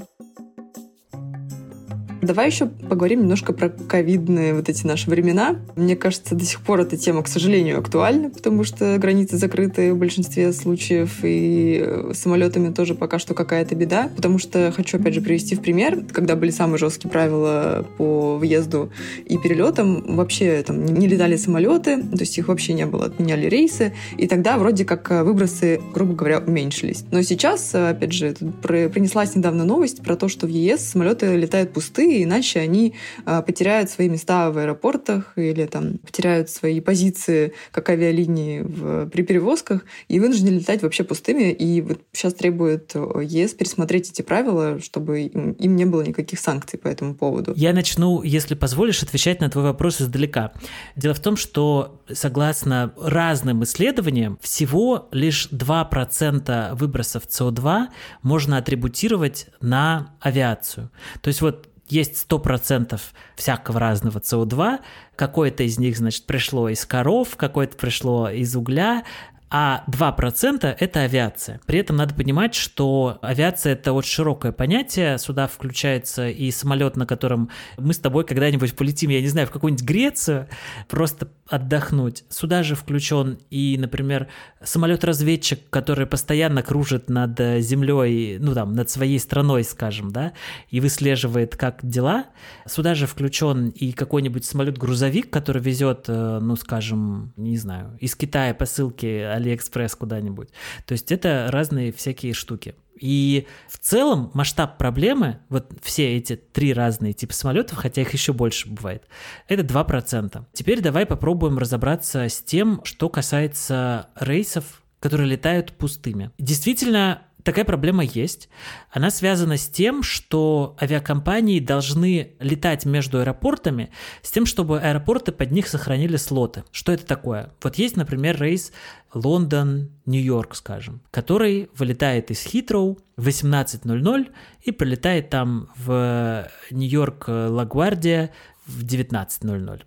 [2.21, 5.55] Давай еще поговорим немножко про ковидные вот эти наши времена.
[5.75, 9.97] Мне кажется, до сих пор эта тема, к сожалению, актуальна, потому что границы закрыты в
[9.97, 14.09] большинстве случаев, и э, самолетами тоже пока что какая-то беда.
[14.15, 18.91] Потому что хочу, опять же, привести в пример, когда были самые жесткие правила по въезду
[19.25, 23.93] и перелетам, вообще там не летали самолеты, то есть их вообще не было, отменяли рейсы,
[24.17, 27.03] и тогда вроде как э, выбросы, грубо говоря, уменьшились.
[27.09, 31.73] Но сейчас, э, опять же, принеслась недавно новость про то, что в ЕС самолеты летают
[31.73, 32.93] пустые, иначе они
[33.25, 39.23] а, потеряют свои места в аэропортах или там потеряют свои позиции как авиалинии в, при
[39.23, 41.51] перевозках и вынуждены летать вообще пустыми.
[41.51, 46.79] И вот сейчас требует ЕС пересмотреть эти правила, чтобы им, им не было никаких санкций
[46.79, 47.53] по этому поводу.
[47.55, 50.51] Я начну, если позволишь, отвечать на твой вопрос издалека.
[50.95, 57.87] Дело в том, что согласно разным исследованиям, всего лишь 2% выбросов СО2
[58.21, 60.89] можно атрибутировать на авиацию.
[61.21, 62.99] То есть вот есть 100%
[63.35, 64.79] всякого разного СО2,
[65.15, 69.03] какое-то из них, значит, пришло из коров, какое-то пришло из угля,
[69.51, 71.59] а 2% это авиация.
[71.65, 77.05] При этом надо понимать, что авиация это очень широкое понятие, сюда включается и самолет, на
[77.05, 80.47] котором мы с тобой когда-нибудь полетим, я не знаю, в какую-нибудь Грецию,
[80.87, 82.23] просто отдохнуть.
[82.29, 84.29] Сюда же включен и, например,
[84.63, 90.31] самолет-разведчик, который постоянно кружит над землей, ну там, над своей страной, скажем, да,
[90.69, 92.27] и выслеживает, как дела.
[92.65, 98.53] Сюда же включен и какой-нибудь самолет-грузовик, который везет, э, ну, скажем, не знаю, из Китая
[98.53, 99.05] посылки
[99.41, 100.49] Алиэкспресс куда-нибудь.
[100.85, 102.75] То есть это разные всякие штуки.
[102.99, 108.31] И в целом масштаб проблемы, вот все эти три разные типа самолетов, хотя их еще
[108.31, 109.03] больше бывает,
[109.47, 110.45] это 2%.
[110.53, 116.29] Теперь давай попробуем разобраться с тем, что касается рейсов, которые летают пустыми.
[116.37, 118.49] Действительно, Такая проблема есть.
[118.91, 125.51] Она связана с тем, что авиакомпании должны летать между аэропортами с тем, чтобы аэропорты под
[125.51, 126.63] них сохранили слоты.
[126.71, 127.53] Что это такое?
[127.61, 128.71] Вот есть, например, рейс
[129.13, 134.31] Лондон-Нью-Йорк, скажем, который вылетает из Хитроу в 18.00
[134.63, 138.31] и прилетает там в Нью-Йорк Лагвардия
[138.65, 139.83] в 19.00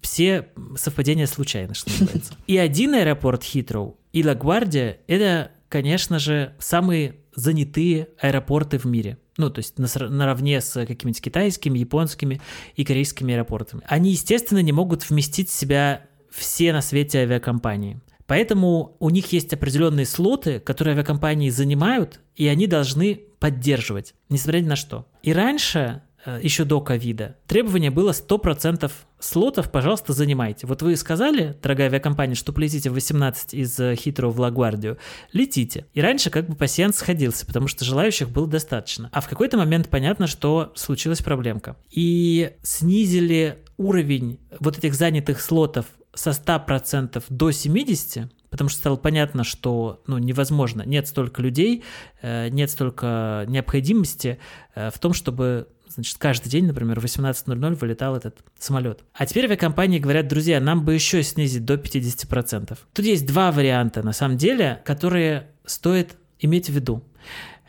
[0.00, 2.34] все совпадения случайны, что называется.
[2.46, 9.18] И один аэропорт Хитроу и Лагвардия— это конечно же, самые занятые аэропорты в мире.
[9.36, 12.40] Ну, то есть наравне с какими-нибудь китайскими, японскими
[12.74, 13.82] и корейскими аэропортами.
[13.86, 18.00] Они, естественно, не могут вместить в себя все на свете авиакомпании.
[18.26, 24.66] Поэтому у них есть определенные слоты, которые авиакомпании занимают, и они должны поддерживать, несмотря ни
[24.66, 25.06] на что.
[25.22, 26.02] И раньше
[26.42, 30.66] еще до ковида, требование было 100% слотов, пожалуйста, занимайте.
[30.66, 34.98] Вот вы сказали, дорогая авиакомпания, что полетите в 18 из Хитро в Лагвардию,
[35.32, 35.86] летите.
[35.94, 39.08] И раньше как бы пассианс сходился, потому что желающих было достаточно.
[39.12, 41.76] А в какой-то момент понятно, что случилась проблемка.
[41.90, 49.44] И снизили уровень вот этих занятых слотов со 100% до 70%, потому что стало понятно,
[49.44, 51.84] что ну, невозможно, нет столько людей,
[52.22, 54.38] э, нет столько необходимости
[54.74, 59.04] э, в том, чтобы Значит, каждый день, например, в 18.00 вылетал этот самолет.
[59.14, 62.76] А теперь авиакомпании говорят, друзья, нам бы еще снизить до 50%.
[62.92, 67.02] Тут есть два варианта, на самом деле, которые стоит иметь в виду.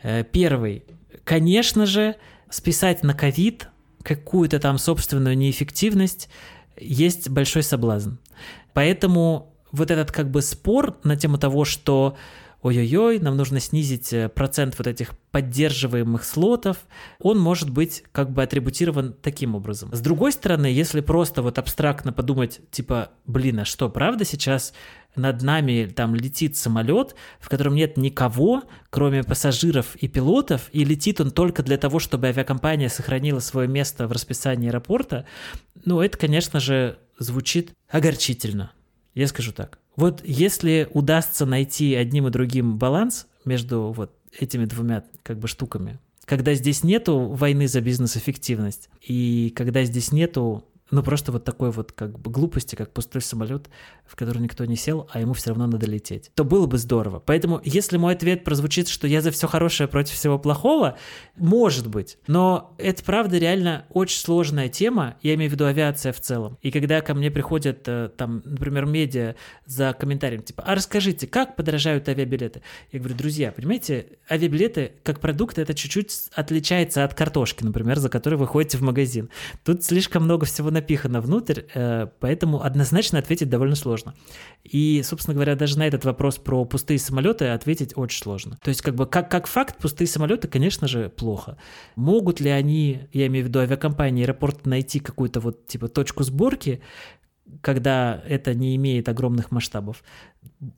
[0.02, 0.84] Э, первый.
[1.24, 2.16] Конечно же,
[2.50, 3.68] списать на ковид
[4.02, 6.28] какую-то там собственную неэффективность
[6.78, 8.12] есть большой соблазн.
[8.72, 12.16] Поэтому вот этот как бы спор на тему того, что
[12.62, 16.78] ой-ой-ой, нам нужно снизить э, процент вот этих поддерживаемых слотов,
[17.20, 19.90] он может быть как бы атрибутирован таким образом.
[19.92, 24.72] С другой стороны, если просто вот абстрактно подумать, типа, блин, а что, правда сейчас
[25.14, 31.20] над нами там летит самолет, в котором нет никого, кроме пассажиров и пилотов, и летит
[31.20, 35.26] он только для того, чтобы авиакомпания сохранила свое место в расписании аэропорта,
[35.84, 38.72] ну, это, конечно же, звучит огорчительно.
[39.14, 39.78] Я скажу так.
[39.98, 45.98] Вот если удастся найти одним и другим баланс между вот этими двумя как бы штуками,
[46.24, 51.92] когда здесь нету войны за бизнес-эффективность, и когда здесь нету ну, просто вот такой вот
[51.92, 53.68] как бы глупости, как пустой самолет,
[54.06, 56.30] в который никто не сел, а ему все равно надо лететь.
[56.34, 57.20] То было бы здорово.
[57.20, 60.96] Поэтому, если мой ответ прозвучит, что я за все хорошее против всего плохого,
[61.36, 62.18] может быть.
[62.26, 65.16] Но это, правда, реально очень сложная тема.
[65.22, 66.58] Я имею в виду авиация в целом.
[66.62, 69.34] И когда ко мне приходят, э, там, например, медиа
[69.66, 72.62] за комментарием, типа, а расскажите, как подорожают авиабилеты?
[72.92, 78.36] Я говорю, друзья, понимаете, авиабилеты как продукт, это чуть-чуть отличается от картошки, например, за которой
[78.36, 79.28] вы ходите в магазин.
[79.64, 84.14] Тут слишком много всего напихано внутрь, э, поэтому однозначно ответить довольно сложно.
[84.64, 88.58] И, собственно говоря, даже на этот вопрос про пустые самолеты ответить очень сложно.
[88.62, 91.58] То есть, как бы, как, как факт, пустые самолеты, конечно же, плохо.
[91.96, 96.80] Могут ли они, я имею в виду авиакомпании, аэропорты найти какую-то вот, типа, точку сборки,
[97.60, 100.02] когда это не имеет огромных масштабов?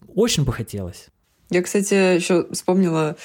[0.08, 1.08] Очень бы хотелось.
[1.50, 3.16] Я, кстати, еще вспомнила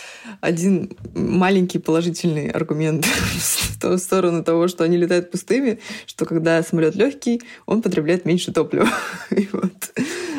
[0.42, 3.06] один маленький положительный аргумент
[3.82, 8.90] в сторону того, что они летают пустыми, что когда самолет легкий, он потребляет меньше топлива.
[9.52, 9.92] Вот.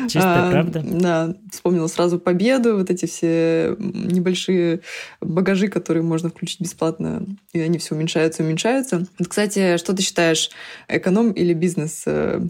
[0.09, 0.83] Чистая а, правда?
[0.85, 4.81] Да, вспомнила сразу победу, вот эти все небольшие
[5.21, 9.05] багажи, которые можно включить бесплатно, и они все уменьшаются, уменьшаются.
[9.17, 10.51] Вот, кстати, что ты считаешь,
[10.87, 12.41] эконом или бизнес э,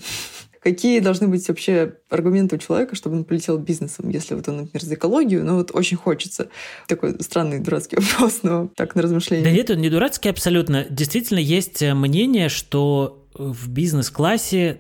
[0.62, 4.84] Какие должны быть вообще аргументы у человека, чтобы он полетел бизнесом, если вот он, например,
[4.84, 6.50] за экологию, но вот очень хочется.
[6.88, 9.46] Такой странный, дурацкий вопрос, но так на размышление.
[9.46, 10.86] Да нет, он не дурацкий абсолютно.
[10.90, 14.80] Действительно есть э, мнение, что в бизнес-классе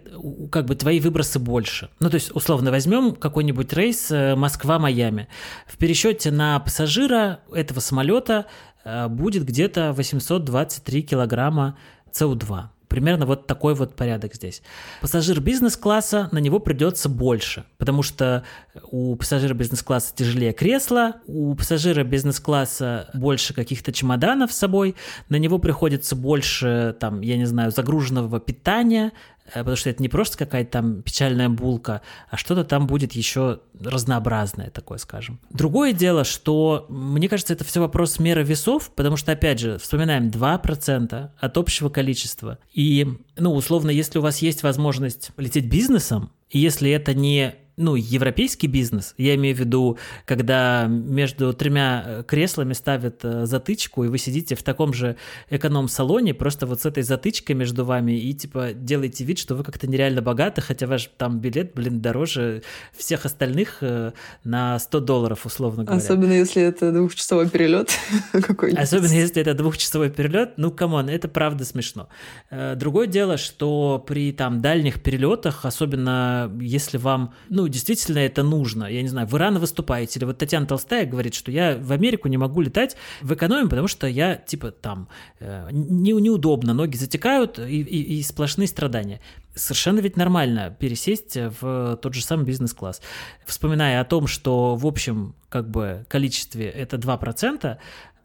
[0.51, 1.89] как бы твои выбросы больше.
[1.99, 5.27] Ну, то есть, условно, возьмем какой-нибудь рейс э, Москва-Майами.
[5.67, 8.47] В пересчете на пассажира этого самолета
[8.83, 11.77] э, будет где-то 823 килограмма
[12.11, 12.69] СО2.
[12.87, 14.61] Примерно вот такой вот порядок здесь.
[15.01, 18.43] Пассажир бизнес-класса, на него придется больше, потому что
[18.91, 24.95] у пассажира бизнес-класса тяжелее кресло, у пассажира бизнес-класса больше каких-то чемоданов с собой,
[25.29, 29.11] на него приходится больше, там, я не знаю, загруженного питания,
[29.53, 34.69] потому что это не просто какая-то там печальная булка, а что-то там будет еще разнообразное
[34.69, 35.39] такое, скажем.
[35.49, 40.29] Другое дело, что, мне кажется, это все вопрос меры весов, потому что, опять же, вспоминаем
[40.29, 42.59] 2% от общего количества.
[42.73, 43.07] И,
[43.37, 48.65] ну, условно, если у вас есть возможность полететь бизнесом, и если это не ну, европейский
[48.65, 54.17] бизнес, я имею в виду, когда между тремя э, креслами ставят э, затычку, и вы
[54.17, 55.15] сидите в таком же
[55.51, 59.85] эконом-салоне, просто вот с этой затычкой между вами, и типа делаете вид, что вы как-то
[59.85, 62.63] нереально богаты, хотя ваш там билет, блин, дороже
[62.97, 64.11] всех остальных э,
[64.43, 66.01] на 100 долларов, условно говоря.
[66.01, 67.91] Особенно если это двухчасовой перелет
[68.31, 68.83] какой-нибудь.
[68.83, 72.09] Особенно если это двухчасовой перелет, ну, come on, это правда смешно.
[72.49, 78.85] Другое дело, что при там дальних перелетах, особенно если вам, ну, действительно это нужно.
[78.85, 82.27] Я не знаю, вы рано выступаете, или вот Татьяна Толстая говорит, что я в Америку
[82.27, 87.59] не могу летать в экономе, потому что я, типа, там, э, не, неудобно, ноги затекают
[87.59, 89.21] и, и, и сплошные страдания
[89.57, 93.01] совершенно ведь нормально пересесть в тот же самый бизнес-класс.
[93.45, 97.77] Вспоминая о том, что в общем как бы количестве это 2%,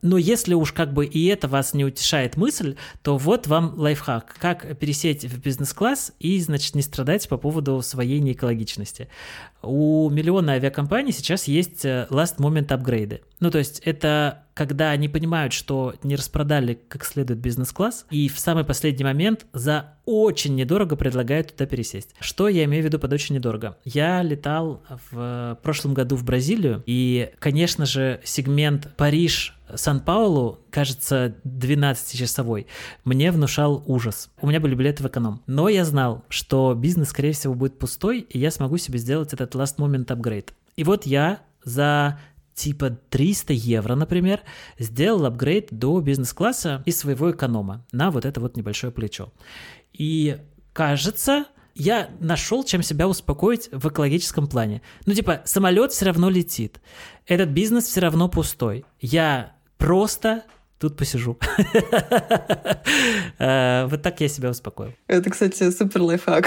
[0.03, 4.35] но если уж как бы и это вас не утешает мысль, то вот вам лайфхак.
[4.39, 9.09] Как пересесть в бизнес-класс и, значит, не страдать по поводу своей неэкологичности.
[9.63, 13.23] У миллиона авиакомпаний сейчас есть э, last moment апгрейды.
[13.43, 18.39] Ну, то есть это когда они понимают, что не распродали как следует бизнес-класс, и в
[18.39, 22.15] самый последний момент за очень недорого предлагают туда пересесть.
[22.21, 23.79] Что я имею в виду под очень недорого?
[23.83, 32.69] Я летал в прошлом году в Бразилию, и, конечно же, сегмент Париж Сан-Паулу, кажется, 12-часовой,
[33.03, 34.31] мне внушал ужас.
[34.41, 35.43] У меня были билеты в эконом.
[35.49, 39.57] Но я знал, что бизнес, скорее всего, будет пустой, и я смогу себе сделать этот
[39.57, 40.51] last moment upgrade.
[40.77, 42.19] И вот я за
[42.55, 44.41] типа 300 евро, например,
[44.79, 49.33] сделал апгрейд до бизнес-класса из своего эконома на вот это вот небольшое плечо.
[49.93, 50.39] И
[50.73, 54.83] кажется, я нашел, чем себя успокоить в экологическом плане.
[55.07, 56.81] Ну, типа, самолет все равно летит.
[57.27, 58.85] Этот бизнес все равно пустой.
[59.01, 60.45] Я просто
[60.83, 61.39] тут посижу.
[63.39, 64.93] Э, вот так я себя успокоил.
[65.09, 66.47] Это, кстати, супер лайфхак.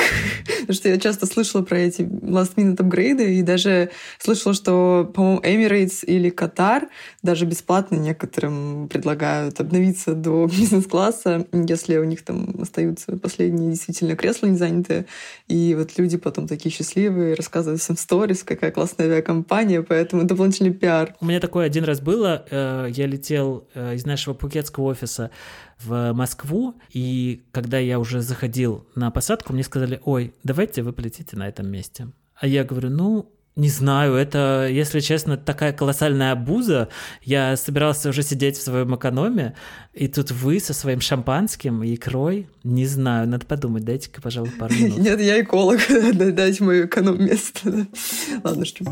[0.61, 5.41] Потому что я часто слышала про эти last minute апгрейды и даже слышала, что, по-моему,
[5.41, 6.83] Emirates или Qatar
[7.21, 14.47] даже бесплатно некоторым предлагают обновиться до бизнес-класса, если у них там остаются последние действительно кресла
[14.47, 15.05] не занятые.
[15.47, 21.15] И вот люди потом такие счастливые, рассказывают всем сторис, какая классная авиакомпания, поэтому дополнительный пиар.
[21.19, 22.45] У меня такое один раз было.
[22.49, 25.31] Э, я летел э, из нашего пукетского офиса
[25.79, 31.37] в Москву, и когда я уже заходил на посадку, мне сказали, ой, давайте вы полетите
[31.37, 32.07] на этом месте.
[32.35, 36.89] А я говорю, ну, не знаю, это, если честно, такая колоссальная обуза.
[37.23, 39.55] Я собирался уже сидеть в своем экономе,
[39.93, 42.49] и тут вы со своим шампанским и икрой.
[42.63, 44.97] Не знаю, надо подумать, дайте-ка, пожалуй, пару минут.
[44.97, 45.79] Нет, я эколог,
[46.13, 47.87] дайте мое эконом-место.
[48.43, 48.83] Ладно, что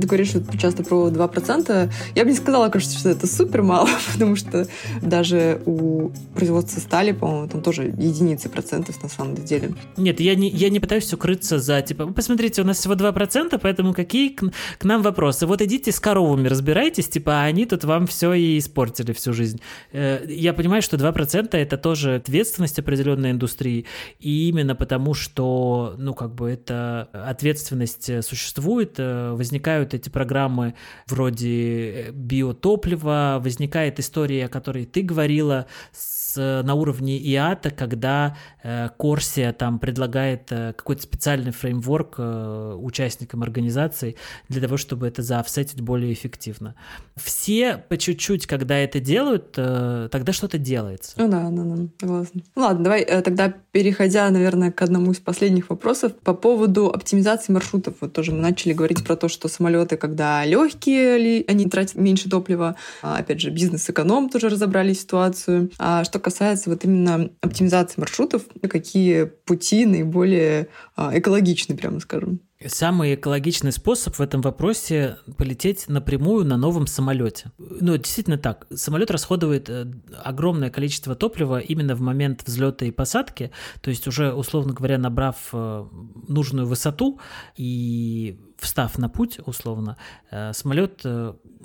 [0.00, 1.92] ты говоришь вот часто про 2%.
[2.14, 4.66] Я бы не сказала, кажется, что это супер мало, потому что
[5.02, 9.74] даже у производства стали, по-моему, там тоже единицы процентов на самом деле.
[9.96, 13.94] Нет, я не, я не пытаюсь укрыться за, типа, посмотрите, у нас всего 2%, поэтому
[13.94, 15.46] какие к, к нам вопросы?
[15.46, 19.60] Вот идите с коровами разбирайтесь, типа, а они тут вам все и испортили всю жизнь.
[19.92, 23.86] Э, я понимаю, что 2% это тоже ответственность определенной индустрии,
[24.20, 30.74] и именно потому, что, ну, как бы это ответственность существует, э, возникают эти программы
[31.06, 38.88] вроде э, биотоплива, возникает история, о которой ты говорила, с, на уровне ИАТа, когда э,
[38.96, 44.16] Корсия там предлагает э, какой-то специальный фреймворк э, участникам организации
[44.48, 46.74] для того, чтобы это заофсетить более эффективно.
[47.16, 51.12] Все по чуть-чуть, когда это делают, э, тогда что-то делается.
[51.16, 52.40] Ну да, да, да, согласна.
[52.54, 57.52] Ну ладно, давай э, тогда переходя, наверное, к одному из последних вопросов по поводу оптимизации
[57.52, 57.94] маршрутов.
[58.00, 62.76] Вот тоже мы начали говорить про то, что самолеты, когда легкие, они тратят меньше топлива.
[63.02, 65.70] А, опять же, бизнес-эконом тоже разобрали ситуацию.
[65.78, 72.40] А что касается вот именно оптимизации маршрутов, какие пути наиболее а, экологичны, прямо скажем?
[72.64, 77.52] Самый экологичный способ в этом вопросе полететь напрямую на новом самолете.
[77.58, 78.66] Ну, действительно так.
[78.74, 79.92] Самолет расходует э,
[80.24, 83.50] огромное количество топлива именно в момент взлета и посадки,
[83.82, 85.86] то есть уже, условно говоря, набрав э,
[86.28, 87.20] нужную высоту
[87.58, 89.98] и встав на путь, условно,
[90.30, 91.04] э, самолет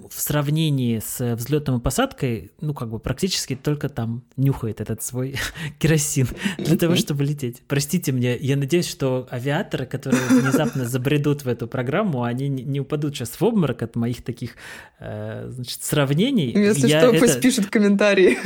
[0.09, 5.35] в сравнении с взлетом и посадкой, ну, как бы практически только там нюхает этот свой
[5.79, 6.27] керосин
[6.57, 7.63] для того, чтобы лететь.
[7.67, 13.15] Простите мне, я надеюсь, что авиаторы, которые внезапно забредут в эту программу, они не упадут
[13.15, 14.55] сейчас в обморок от моих таких,
[14.99, 16.51] э, значит, сравнений.
[16.51, 17.19] Если я что, это...
[17.19, 18.37] пусть пишут комментарии.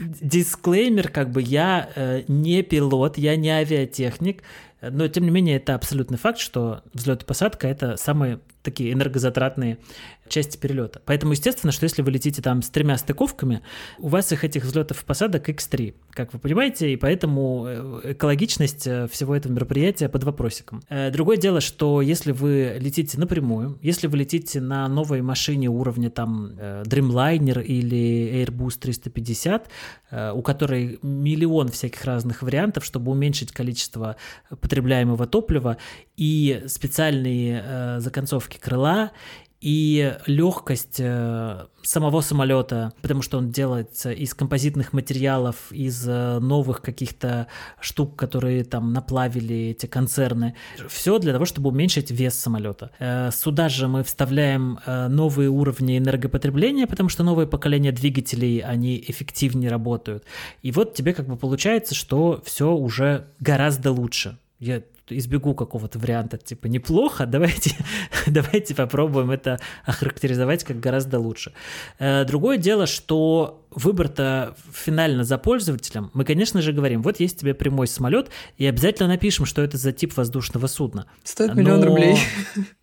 [0.20, 1.88] Дисклеймер, как бы, я
[2.28, 4.42] не пилот, я не авиатехник,
[4.82, 9.78] но, тем не менее, это абсолютный факт, что взлет и посадка— это самый такие энергозатратные
[10.30, 11.02] части перелета.
[11.04, 13.62] Поэтому, естественно, что если вы летите там с тремя стыковками,
[13.98, 18.86] у вас их этих взлетов и посадок x3, как вы понимаете, и поэтому э, экологичность
[18.86, 20.82] э, всего этого мероприятия под вопросиком.
[20.88, 26.10] Э, другое дело, что если вы летите напрямую, если вы летите на новой машине уровня
[26.10, 26.52] там
[26.84, 29.68] Dreamliner или Airbus 350,
[30.34, 34.16] у которой миллион всяких разных вариантов, чтобы уменьшить количество
[34.48, 35.76] потребляемого топлива,
[36.20, 39.10] и специальные законцовки крыла,
[39.60, 46.80] и легкость э, самого самолета, потому что он делается из композитных материалов, из э, новых
[46.80, 47.46] каких-то
[47.78, 50.54] штук, которые там наплавили эти концерны.
[50.88, 52.90] Все для того, чтобы уменьшить вес самолета.
[52.98, 59.70] Э, сюда же мы вставляем новые уровни энергопотребления, потому что новое поколение двигателей, они эффективнее
[59.70, 60.24] работают.
[60.62, 64.38] И вот тебе как бы получается, что все уже гораздо лучше.
[64.58, 64.82] Я
[65.18, 67.76] избегу какого-то варианта, типа неплохо, давайте,
[68.26, 71.52] давайте попробуем это охарактеризовать как гораздо лучше.
[71.98, 77.54] Э, другое дело, что выбор-то финально за пользователем, мы, конечно же, говорим, вот есть тебе
[77.54, 81.06] прямой самолет, и обязательно напишем, что это за тип воздушного судна.
[81.24, 81.86] Стоит миллион но...
[81.86, 82.18] рублей.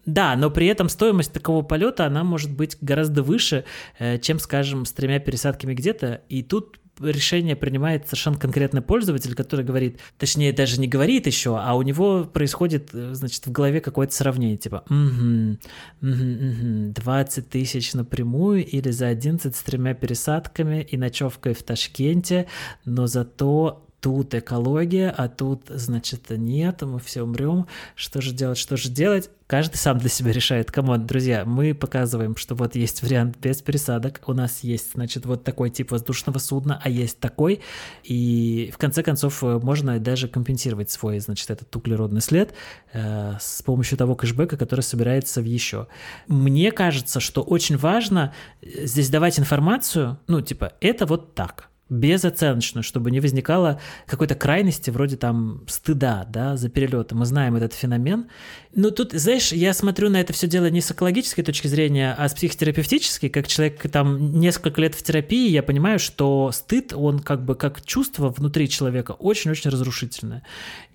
[0.06, 3.66] Да, но при этом стоимость такого полета, она может быть гораздо выше,
[4.00, 9.66] э, чем, скажем, с тремя пересадками где-то, и тут решение принимает совершенно конкретный пользователь, который
[9.66, 14.14] говорит, точнее даже не говорит еще, а у него происходит, э, значит, в голове какое-то
[14.14, 15.58] сравнение, типа, угу,
[16.02, 22.48] угу, угу, 20 тысяч напрямую или за 11 с тремя пересадками и ночевкой в Ташкенте,
[22.86, 28.78] но зато тут экология, а тут, значит, нет, мы все умрем, что же делать, что
[28.78, 29.30] же делать?
[29.48, 30.72] Каждый сам для себя решает.
[30.72, 35.26] Come on, друзья, мы показываем, что вот есть вариант без пересадок, у нас есть, значит,
[35.26, 37.62] вот такой тип воздушного судна, а есть такой,
[38.04, 42.54] и в конце концов можно даже компенсировать свой, значит, этот углеродный след
[42.94, 45.88] э, с помощью того кэшбэка, который собирается в еще.
[46.28, 52.84] Мне кажется, что очень важно э, здесь давать информацию, ну, типа, это вот так, безоценочную,
[52.84, 57.16] чтобы не возникало какой-то крайности вроде там стыда, да, за перелеты.
[57.16, 58.28] Мы знаем этот феномен.
[58.76, 62.28] Но тут, знаешь, я смотрю на это все дело не с экологической точки зрения, а
[62.28, 63.30] с психотерапевтической.
[63.30, 67.84] Как человек там несколько лет в терапии, я понимаю, что стыд, он как бы как
[67.86, 70.44] чувство внутри человека очень-очень разрушительное.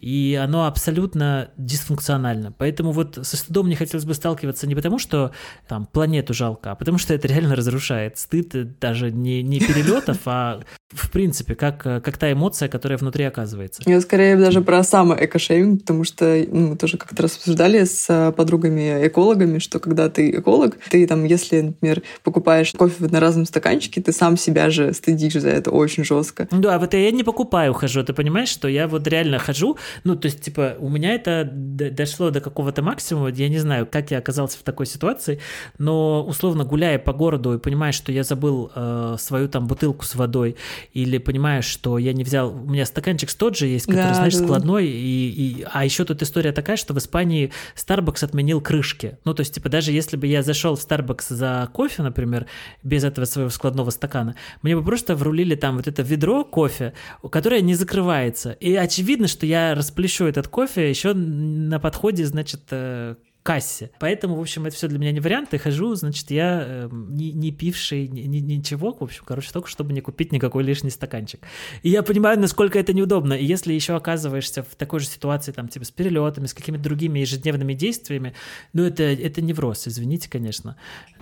[0.00, 2.52] И оно абсолютно дисфункционально.
[2.52, 5.32] Поэтому вот со стыдом не хотелось бы сталкиваться не потому, что
[5.68, 8.18] там планету жалко, а потому что это реально разрушает.
[8.18, 10.60] Стыд даже не, не перелетов, а
[10.92, 13.82] в принципе, как, э, как та эмоция, которая внутри оказывается.
[13.86, 18.32] Я скорее даже про самый экошейминг, потому что ну, мы тоже как-то рассуждали с э,
[18.32, 24.12] подругами-экологами, что когда ты эколог, ты там, если, например, покупаешь кофе в одноразовом стаканчике, ты
[24.12, 26.48] сам себя же стыдишь за это очень жестко.
[26.50, 30.26] Да, вот я не покупаю, хожу, ты понимаешь, что я вот реально хожу, ну, то
[30.26, 34.58] есть, типа, у меня это дошло до какого-то максимума, я не знаю, как я оказался
[34.58, 35.40] в такой ситуации,
[35.78, 40.14] но, условно, гуляя по городу и понимая, что я забыл э, свою там бутылку с
[40.14, 40.56] водой,
[40.92, 44.34] или понимаешь, что я не взял, у меня стаканчик тот же есть, который, да, знаешь,
[44.34, 44.44] да.
[44.44, 49.18] складной, и, и, а еще тут история такая, что в Испании Starbucks отменил крышки.
[49.24, 52.46] Ну, то есть, типа, даже если бы я зашел в Starbucks за кофе, например,
[52.82, 56.92] без этого своего складного стакана, мне бы просто врулили там вот это ведро кофе,
[57.30, 58.52] которое не закрывается.
[58.52, 63.90] И очевидно, что я расплещу этот кофе еще на подходе, значит, э, кассе.
[63.98, 65.52] Поэтому, в общем, это все для меня не вариант.
[65.54, 69.68] И хожу, значит, я э, не, не пивший ни, ни, ничего, в общем, короче, только
[69.68, 71.40] чтобы не купить никакой лишний стаканчик.
[71.82, 73.34] И я понимаю, насколько это неудобно.
[73.34, 77.18] И если еще оказываешься в такой же ситуации, там, типа, с перелетами, с какими-то другими
[77.20, 78.34] ежедневными действиями,
[78.72, 80.76] ну, это, это невроз, извините, конечно.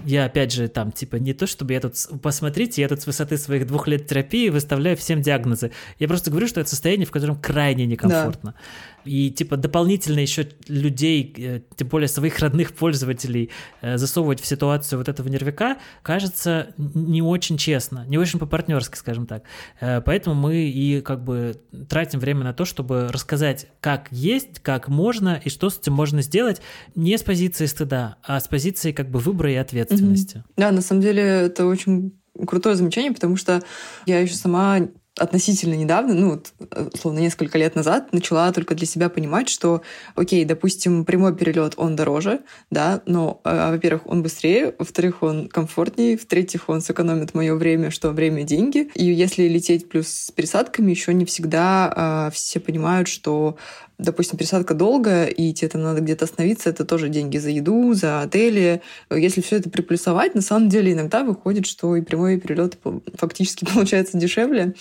[0.05, 1.95] Я, опять же, там, типа, не то, чтобы я тут...
[2.23, 5.73] Посмотрите, я тут с высоты своих двух лет терапии выставляю всем диагнозы.
[5.99, 8.53] Я просто говорю, что это состояние, в котором крайне некомфортно.
[8.53, 8.61] Да.
[9.05, 14.99] И, типа, дополнительно еще людей, э, тем более своих родных пользователей, э, засовывать в ситуацию
[14.99, 19.45] вот этого нервика, кажется не очень честно, не очень по-партнерски, скажем так.
[19.81, 24.89] Э, поэтому мы и как бы тратим время на то, чтобы рассказать, как есть, как
[24.89, 26.61] можно и что с этим можно сделать
[26.95, 30.45] не с позиции стыда, а с позиции как бы выбора и ответственности.
[30.57, 32.13] Да, на самом деле это очень
[32.47, 33.63] крутое замечание, потому что
[34.07, 34.81] я еще сама
[35.21, 36.53] относительно недавно, ну, вот,
[36.95, 39.83] условно, несколько лет назад начала только для себя понимать, что,
[40.15, 42.41] окей, допустим, прямой перелет, он дороже,
[42.71, 48.11] да, но, э, во-первых, он быстрее, во-вторых, он комфортнее, в-третьих, он сэкономит мое время, что
[48.11, 48.91] время— деньги.
[48.95, 53.59] И если лететь плюс с пересадками, еще не всегда э, все понимают, что
[54.01, 58.23] допустим, пересадка долгая, и тебе там надо где-то остановиться, это тоже деньги за еду, за
[58.23, 58.83] отели.
[59.11, 62.79] Если все это приплюсовать, на самом деле иногда выходит, что и прямой перелет
[63.15, 64.75] фактически получается дешевле,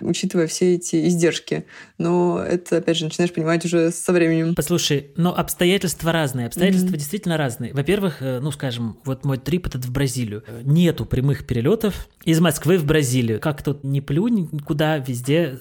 [0.00, 1.64] учитывая все эти издержки.
[1.98, 4.54] Но это, опять же, начинаешь понимать уже со временем.
[4.54, 6.46] Послушай, но обстоятельства разные.
[6.46, 6.98] Обстоятельства mm-hmm.
[6.98, 7.72] действительно разные.
[7.72, 10.44] Во-первых, э, ну, скажем, вот мой трип этот в Бразилию.
[10.62, 13.40] Нету прямых перелетов из Москвы в Бразилию.
[13.40, 15.58] Как тут не плюнь куда, везде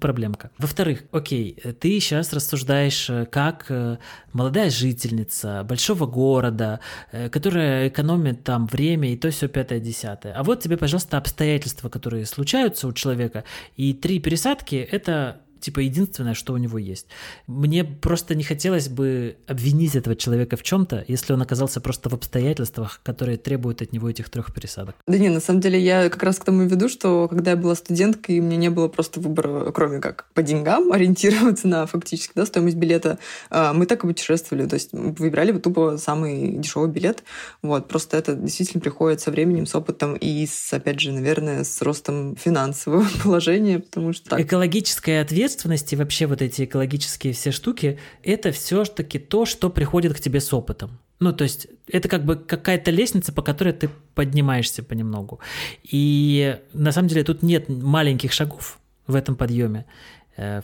[0.00, 0.50] проблемка.
[0.58, 3.98] Во-вторых, окей, ты сейчас рассуждаешь э, как э,
[4.32, 6.80] молодая жительница большого города,
[7.12, 10.32] э, которая экономит там время и то все пятое, десятое.
[10.34, 13.44] А вот тебе, пожалуйста, обстоятельства, которые случаются у человека,
[13.76, 17.06] и три пересадки— это типа единственное, что у него есть.
[17.46, 22.14] Мне просто не хотелось бы обвинить этого человека в чем-то, если он оказался просто в
[22.14, 24.94] обстоятельствах, которые требуют от него этих трех пересадок.
[25.06, 27.74] Да не, на самом деле я как раз к тому веду, что когда я была
[27.74, 32.46] студенткой, у меня не было просто выбора, кроме как по деньгам ориентироваться на фактически да,
[32.46, 33.18] стоимость билета,
[33.50, 37.24] а, мы так и путешествовали, то есть выбирали тупо самый дешевый билет.
[37.62, 41.82] Вот, просто это действительно приходит со временем, с опытом и, с, опять же, наверное, с
[41.82, 44.40] ростом финансового положения, потому что так.
[44.40, 50.20] Экологическая ответственность ответственности, вообще вот эти экологические все штуки, это все-таки то, что приходит к
[50.20, 50.98] тебе с опытом.
[51.20, 55.40] Ну, то есть это как бы какая-то лестница, по которой ты поднимаешься понемногу.
[55.82, 59.86] И на самом деле тут нет маленьких шагов в этом подъеме.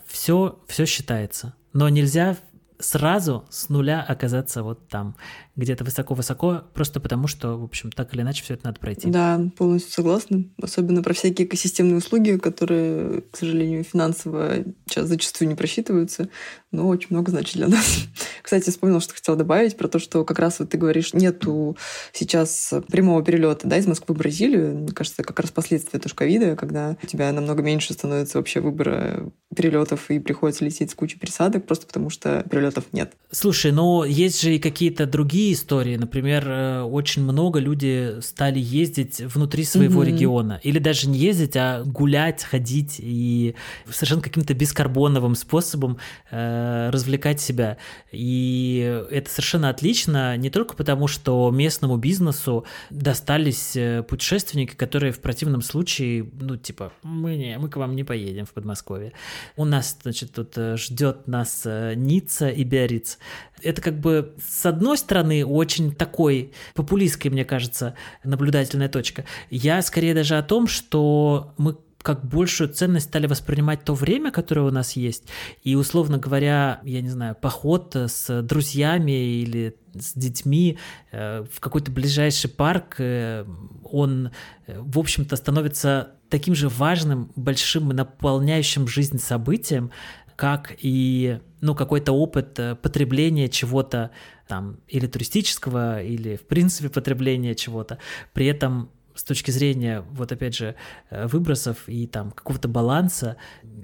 [0.07, 1.55] Все, э, все считается.
[1.73, 2.37] Но нельзя
[2.79, 5.17] сразу с нуля оказаться вот там,
[5.57, 9.09] где-то высоко-высоко, просто потому что, в общем, так или иначе все это надо пройти.
[9.09, 10.45] Да, полностью согласна.
[10.61, 16.29] Особенно про всякие экосистемные услуги, которые, к сожалению, финансово сейчас зачастую не просчитываются,
[16.73, 17.87] но очень много значит для нас.
[18.43, 21.77] Кстати, вспомнила, что хотела добавить про то, что как раз вот ты говоришь, нету
[22.13, 24.77] сейчас прямого перелета да, из Москвы в Бразилию.
[24.77, 29.31] Мне кажется, как раз последствия тоже ковида, когда у тебя намного меньше становится вообще выбора
[29.55, 33.13] перелетов и приходится лететь с кучей пересадок, просто потому что перелетов нет.
[33.31, 35.97] Слушай, но есть же и какие-то другие другие истории.
[35.97, 40.07] Например, э, очень много люди стали ездить внутри своего mm-hmm.
[40.07, 40.61] региона.
[40.63, 43.55] Или даже не ездить, а гулять, ходить и
[43.89, 45.99] совершенно каким-то бескарбоновым способом
[46.31, 47.77] э, развлекать себя.
[48.13, 55.21] И это совершенно отлично, не только потому, что местному бизнесу достались э, путешественники, которые в
[55.21, 59.13] противном случае, ну, типа, мы, не, мы к вам не поедем в Подмосковье.
[59.57, 61.67] У нас, значит, тут э, ждет нас
[61.97, 63.19] Ницца и Биарриц
[63.65, 69.25] это как бы с одной стороны очень такой популистской, мне кажется, наблюдательная точка.
[69.51, 74.61] Я скорее даже о том, что мы как большую ценность стали воспринимать то время, которое
[74.61, 75.25] у нас есть.
[75.63, 80.79] И, условно говоря, я не знаю, поход с друзьями или с детьми
[81.13, 83.47] э, в какой-то ближайший парк, э,
[83.85, 84.33] он,
[84.67, 89.91] э, в общем-то, становится таким же важным, большим и наполняющим жизнь событием,
[90.37, 94.11] как и ну, какой-то опыт э, потребления чего-то
[94.47, 97.99] там, или туристического, или, в принципе, потребления чего-то.
[98.33, 100.75] При этом с точки зрения, вот опять же,
[101.11, 103.37] э, выбросов и там какого-то баланса,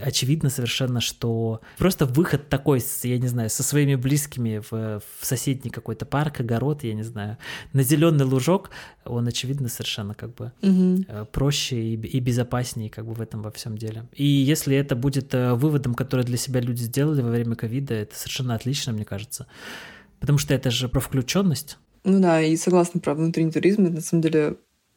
[0.03, 5.71] очевидно совершенно, что просто выход такой, я не знаю, со своими близкими в, в соседний
[5.71, 7.37] какой-то парк, огород, я не знаю,
[7.73, 8.71] на зеленый лужок,
[9.05, 11.27] он очевидно совершенно как бы угу.
[11.33, 14.07] проще и, и безопаснее как бы в этом во всем деле.
[14.15, 18.17] И если это будет э, выводом, который для себя люди сделали во время ковида, это
[18.17, 19.47] совершенно отлично, мне кажется.
[20.19, 21.79] Потому что это же про включенность.
[22.05, 23.85] Ну да, и согласна про внутренний туризм.
[23.85, 24.57] Это на самом деле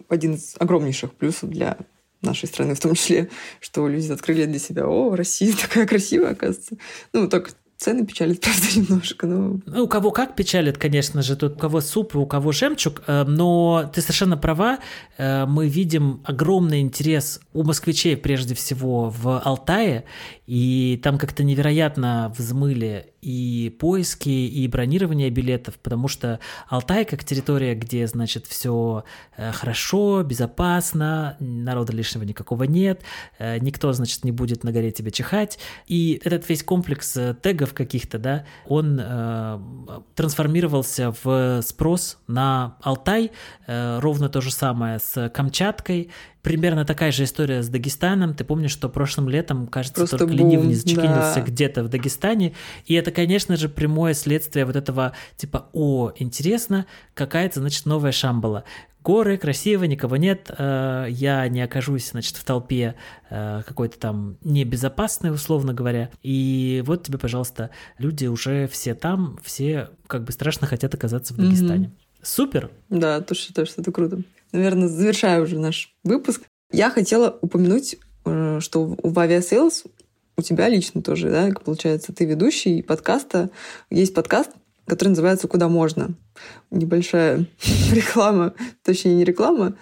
[0.09, 1.77] один из огромнейших плюсов для
[2.21, 3.29] нашей страны в том числе,
[3.59, 6.77] что люди открыли для себя, о, Россия такая красивая, оказывается.
[7.11, 9.59] Ну, только цены печалят, правда, немножко, но...
[9.65, 13.23] Ну, у кого как печалит, конечно же, тут у кого суп, у кого жемчуг, э,
[13.25, 14.79] но ты совершенно права,
[15.17, 20.05] э, мы видим огромный интерес у москвичей, прежде всего, в Алтае,
[20.47, 27.75] и там как-то невероятно взмыли и поиски, и бронирование билетов, потому что Алтай как территория,
[27.75, 29.05] где, значит, все
[29.37, 33.01] э, хорошо, безопасно, народа лишнего никакого нет,
[33.39, 37.73] э, никто, значит, не будет на горе тебе чихать, и этот весь комплекс э, тегов
[37.73, 39.59] каких-то, да, он э,
[40.15, 43.31] трансформировался в спрос на Алтай,
[43.67, 46.11] э, ровно то же самое с Камчаткой,
[46.43, 48.35] примерно такая же история с Дагестаном.
[48.35, 51.41] Ты помнишь, что прошлым летом, кажется, Просто только бум, ленив не зачекинился да.
[51.41, 52.53] где-то в Дагестане.
[52.85, 56.85] И это, конечно же, прямое следствие вот этого типа «О, интересно,
[57.15, 58.65] какая-то, значит, новая Шамбала».
[59.01, 62.95] Горы, красиво, никого нет, э, я не окажусь, значит, в толпе
[63.29, 66.09] э, какой-то там небезопасной, условно говоря.
[66.21, 71.37] И вот тебе, пожалуйста, люди уже все там, все как бы страшно хотят оказаться в
[71.37, 71.87] Дагестане.
[71.87, 72.25] Mm-hmm.
[72.25, 72.71] Супер!
[72.89, 74.21] Да, тоже считаю, что это круто
[74.53, 76.43] наверное, завершаю уже наш выпуск.
[76.71, 79.85] Я хотела упомянуть, э, что в Aviasales
[80.37, 83.49] у тебя лично тоже, да, получается, ты ведущий подкаста.
[83.89, 84.51] Есть подкаст,
[84.87, 86.15] который называется «Куда можно».
[86.71, 87.45] Небольшая
[87.91, 89.75] реклама, точнее, не реклама,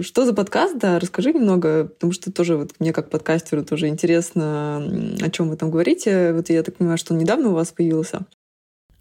[0.00, 4.76] что за подкаст, да, расскажи немного, потому что тоже вот мне как подкастеру тоже интересно,
[5.20, 6.32] о чем вы там говорите.
[6.32, 8.20] Вот я так понимаю, что он недавно у вас появился.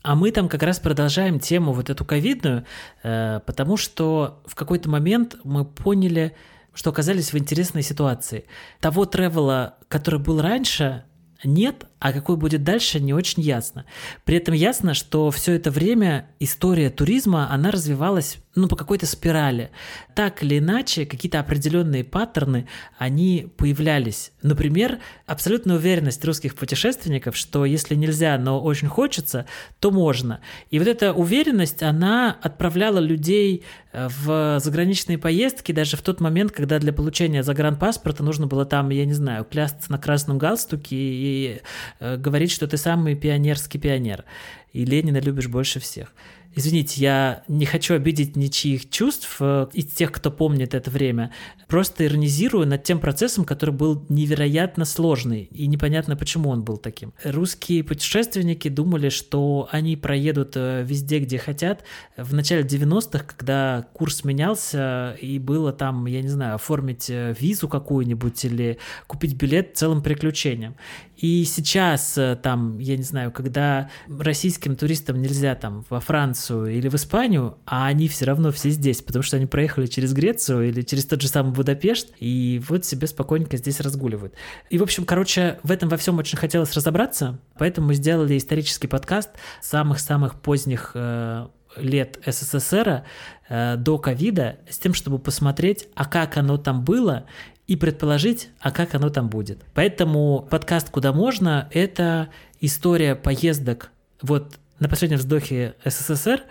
[0.01, 2.65] А мы там как раз продолжаем тему вот эту ковидную,
[3.03, 6.35] э, потому что в какой-то момент мы поняли,
[6.73, 8.45] что оказались в интересной ситуации.
[8.79, 11.03] Того тревела, который был раньше,
[11.43, 13.85] нет, а какой будет дальше, не очень ясно.
[14.23, 19.71] При этом ясно, что все это время история туризма, она развивалась ну, по какой-то спирали.
[20.15, 24.31] Так или иначе, какие-то определенные паттерны, они появлялись.
[24.41, 29.45] Например, абсолютная уверенность русских путешественников, что если нельзя, но очень хочется,
[29.79, 30.41] то можно.
[30.71, 36.51] И вот эта уверенность, она отправляла людей э, в заграничные поездки даже в тот момент,
[36.51, 41.61] когда для получения загранпаспорта нужно было там, я не знаю, клясться на красном галстуке и
[41.99, 44.25] говорить, что ты самый пионерский пионер,
[44.73, 46.13] и Ленина любишь больше всех.
[46.59, 51.31] Извините, я не хочу обидеть ничьих чувств э, из тех, кто помнит это время.
[51.69, 57.13] Просто иронизирую над тем процессом, который был невероятно сложный, и непонятно, почему он был таким.
[57.23, 61.85] Русские путешественники думали, что они проедут э, везде, где хотят.
[62.17, 67.69] В начале 90-х, когда курс менялся, и было там, я не знаю, оформить э, визу
[67.69, 70.75] какую-нибудь или купить билет целым приключением.
[71.15, 76.87] И сейчас там, я не знаю, когда российским туристам нельзя там во Францию Францию или
[76.89, 80.81] в Испанию, а они все равно все здесь, потому что они проехали через Грецию или
[80.81, 84.33] через тот же самый Будапешт, и вот себе спокойненько здесь разгуливают.
[84.69, 88.87] И, в общем, короче, в этом во всем очень хотелось разобраться, поэтому мы сделали исторический
[88.87, 89.29] подкаст
[89.61, 91.47] самых-самых поздних э,
[91.77, 93.03] лет СССР
[93.49, 97.25] э, до ковида с тем, чтобы посмотреть, а как оно там было,
[97.67, 99.59] и предположить, а как оно там будет.
[99.75, 102.29] Поэтому подкаст «Куда можно»— это
[102.59, 103.91] история поездок
[104.23, 106.43] вот на последнем вздохе СССР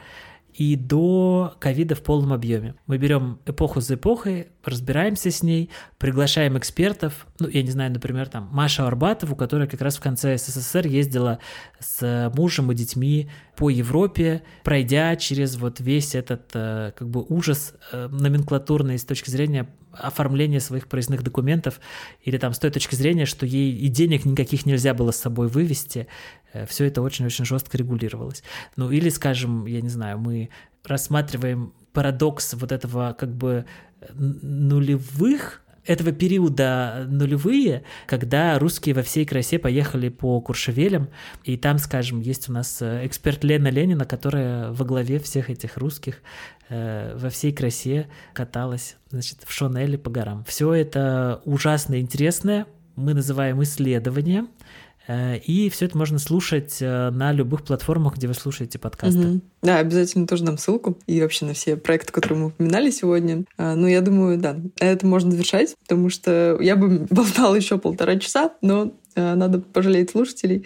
[0.58, 2.74] и до ковида в полном объеме.
[2.88, 8.28] Мы берем эпоху за эпохой, разбираемся с ней, приглашаем экспертов, ну, я не знаю, например,
[8.28, 11.38] там, Маша Арбатову, которая как раз в конце СССР ездила
[11.78, 17.74] с мужем и детьми по Европе, пройдя через вот весь этот э, как бы ужас
[17.92, 19.68] э, номенклатурный с точки зрения
[20.00, 21.80] оформления своих проездных документов,
[22.22, 25.48] или там с той точки зрения, что ей и денег никаких нельзя было с собой
[25.48, 26.06] вывести,
[26.52, 28.42] Э, все это очень-очень жестко регулировалось.
[28.76, 30.50] Ну или, скажем, я не знаю, мы
[30.84, 33.66] рассматриваем парадокс вот этого как бы
[34.14, 41.08] нулевых этого периода нулевые, когда русские во всей красе поехали по Куршевелям,
[41.44, 45.78] и там, скажем, есть у нас э, эксперт Лена Ленина, которая во главе всех этих
[45.78, 46.22] русских
[46.68, 50.44] э, во всей красе каталась, значит, в Шонеле по горам.
[50.46, 57.32] Все это ужасно интересное, мы называем исследование, Э, и все это можно слушать э, на
[57.32, 59.18] любых платформах, где вы слушаете подкасты.
[59.18, 59.40] Угу.
[59.62, 60.98] Да, обязательно тоже дам ссылку.
[61.06, 63.44] И вообще на все проекты, которые мы упоминали сегодня.
[63.56, 68.16] Э, ну, я думаю, да, это можно завершать, потому что я бы болтала еще полтора
[68.16, 70.64] часа, но надо пожалеть слушателей.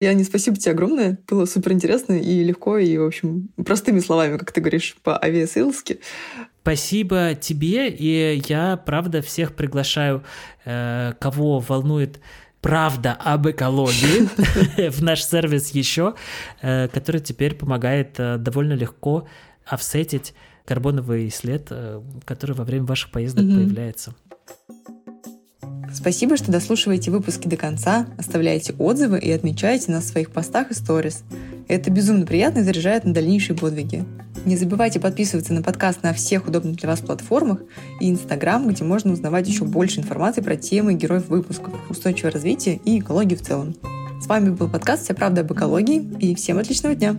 [0.00, 1.18] Янис, спасибо тебе огромное.
[1.28, 6.00] Было супер интересно и легко, и, в общем, простыми словами, как ты говоришь, по авиасейлски.
[6.62, 10.24] Спасибо тебе, и я, правда, всех приглашаю,
[10.64, 12.20] кого волнует
[12.64, 16.14] правда об экологии в наш сервис еще,
[16.62, 19.28] э, который теперь помогает э, довольно легко
[19.66, 20.32] офсетить
[20.64, 24.14] карбоновый след, э, который во время ваших поездок появляется.
[25.94, 30.74] Спасибо, что дослушиваете выпуски до конца, оставляете отзывы и отмечаете нас в своих постах и
[30.74, 31.22] сторис.
[31.68, 34.04] Это безумно приятно и заряжает на дальнейшие подвиги.
[34.44, 37.60] Не забывайте подписываться на подкаст на всех удобных для вас платформах
[38.00, 42.98] и Инстаграм, где можно узнавать еще больше информации про темы героев выпусков, устойчивое развитие и
[42.98, 43.76] экологию в целом.
[44.20, 47.16] С вами был подкаст «Вся правда об экологии» и всем отличного дня!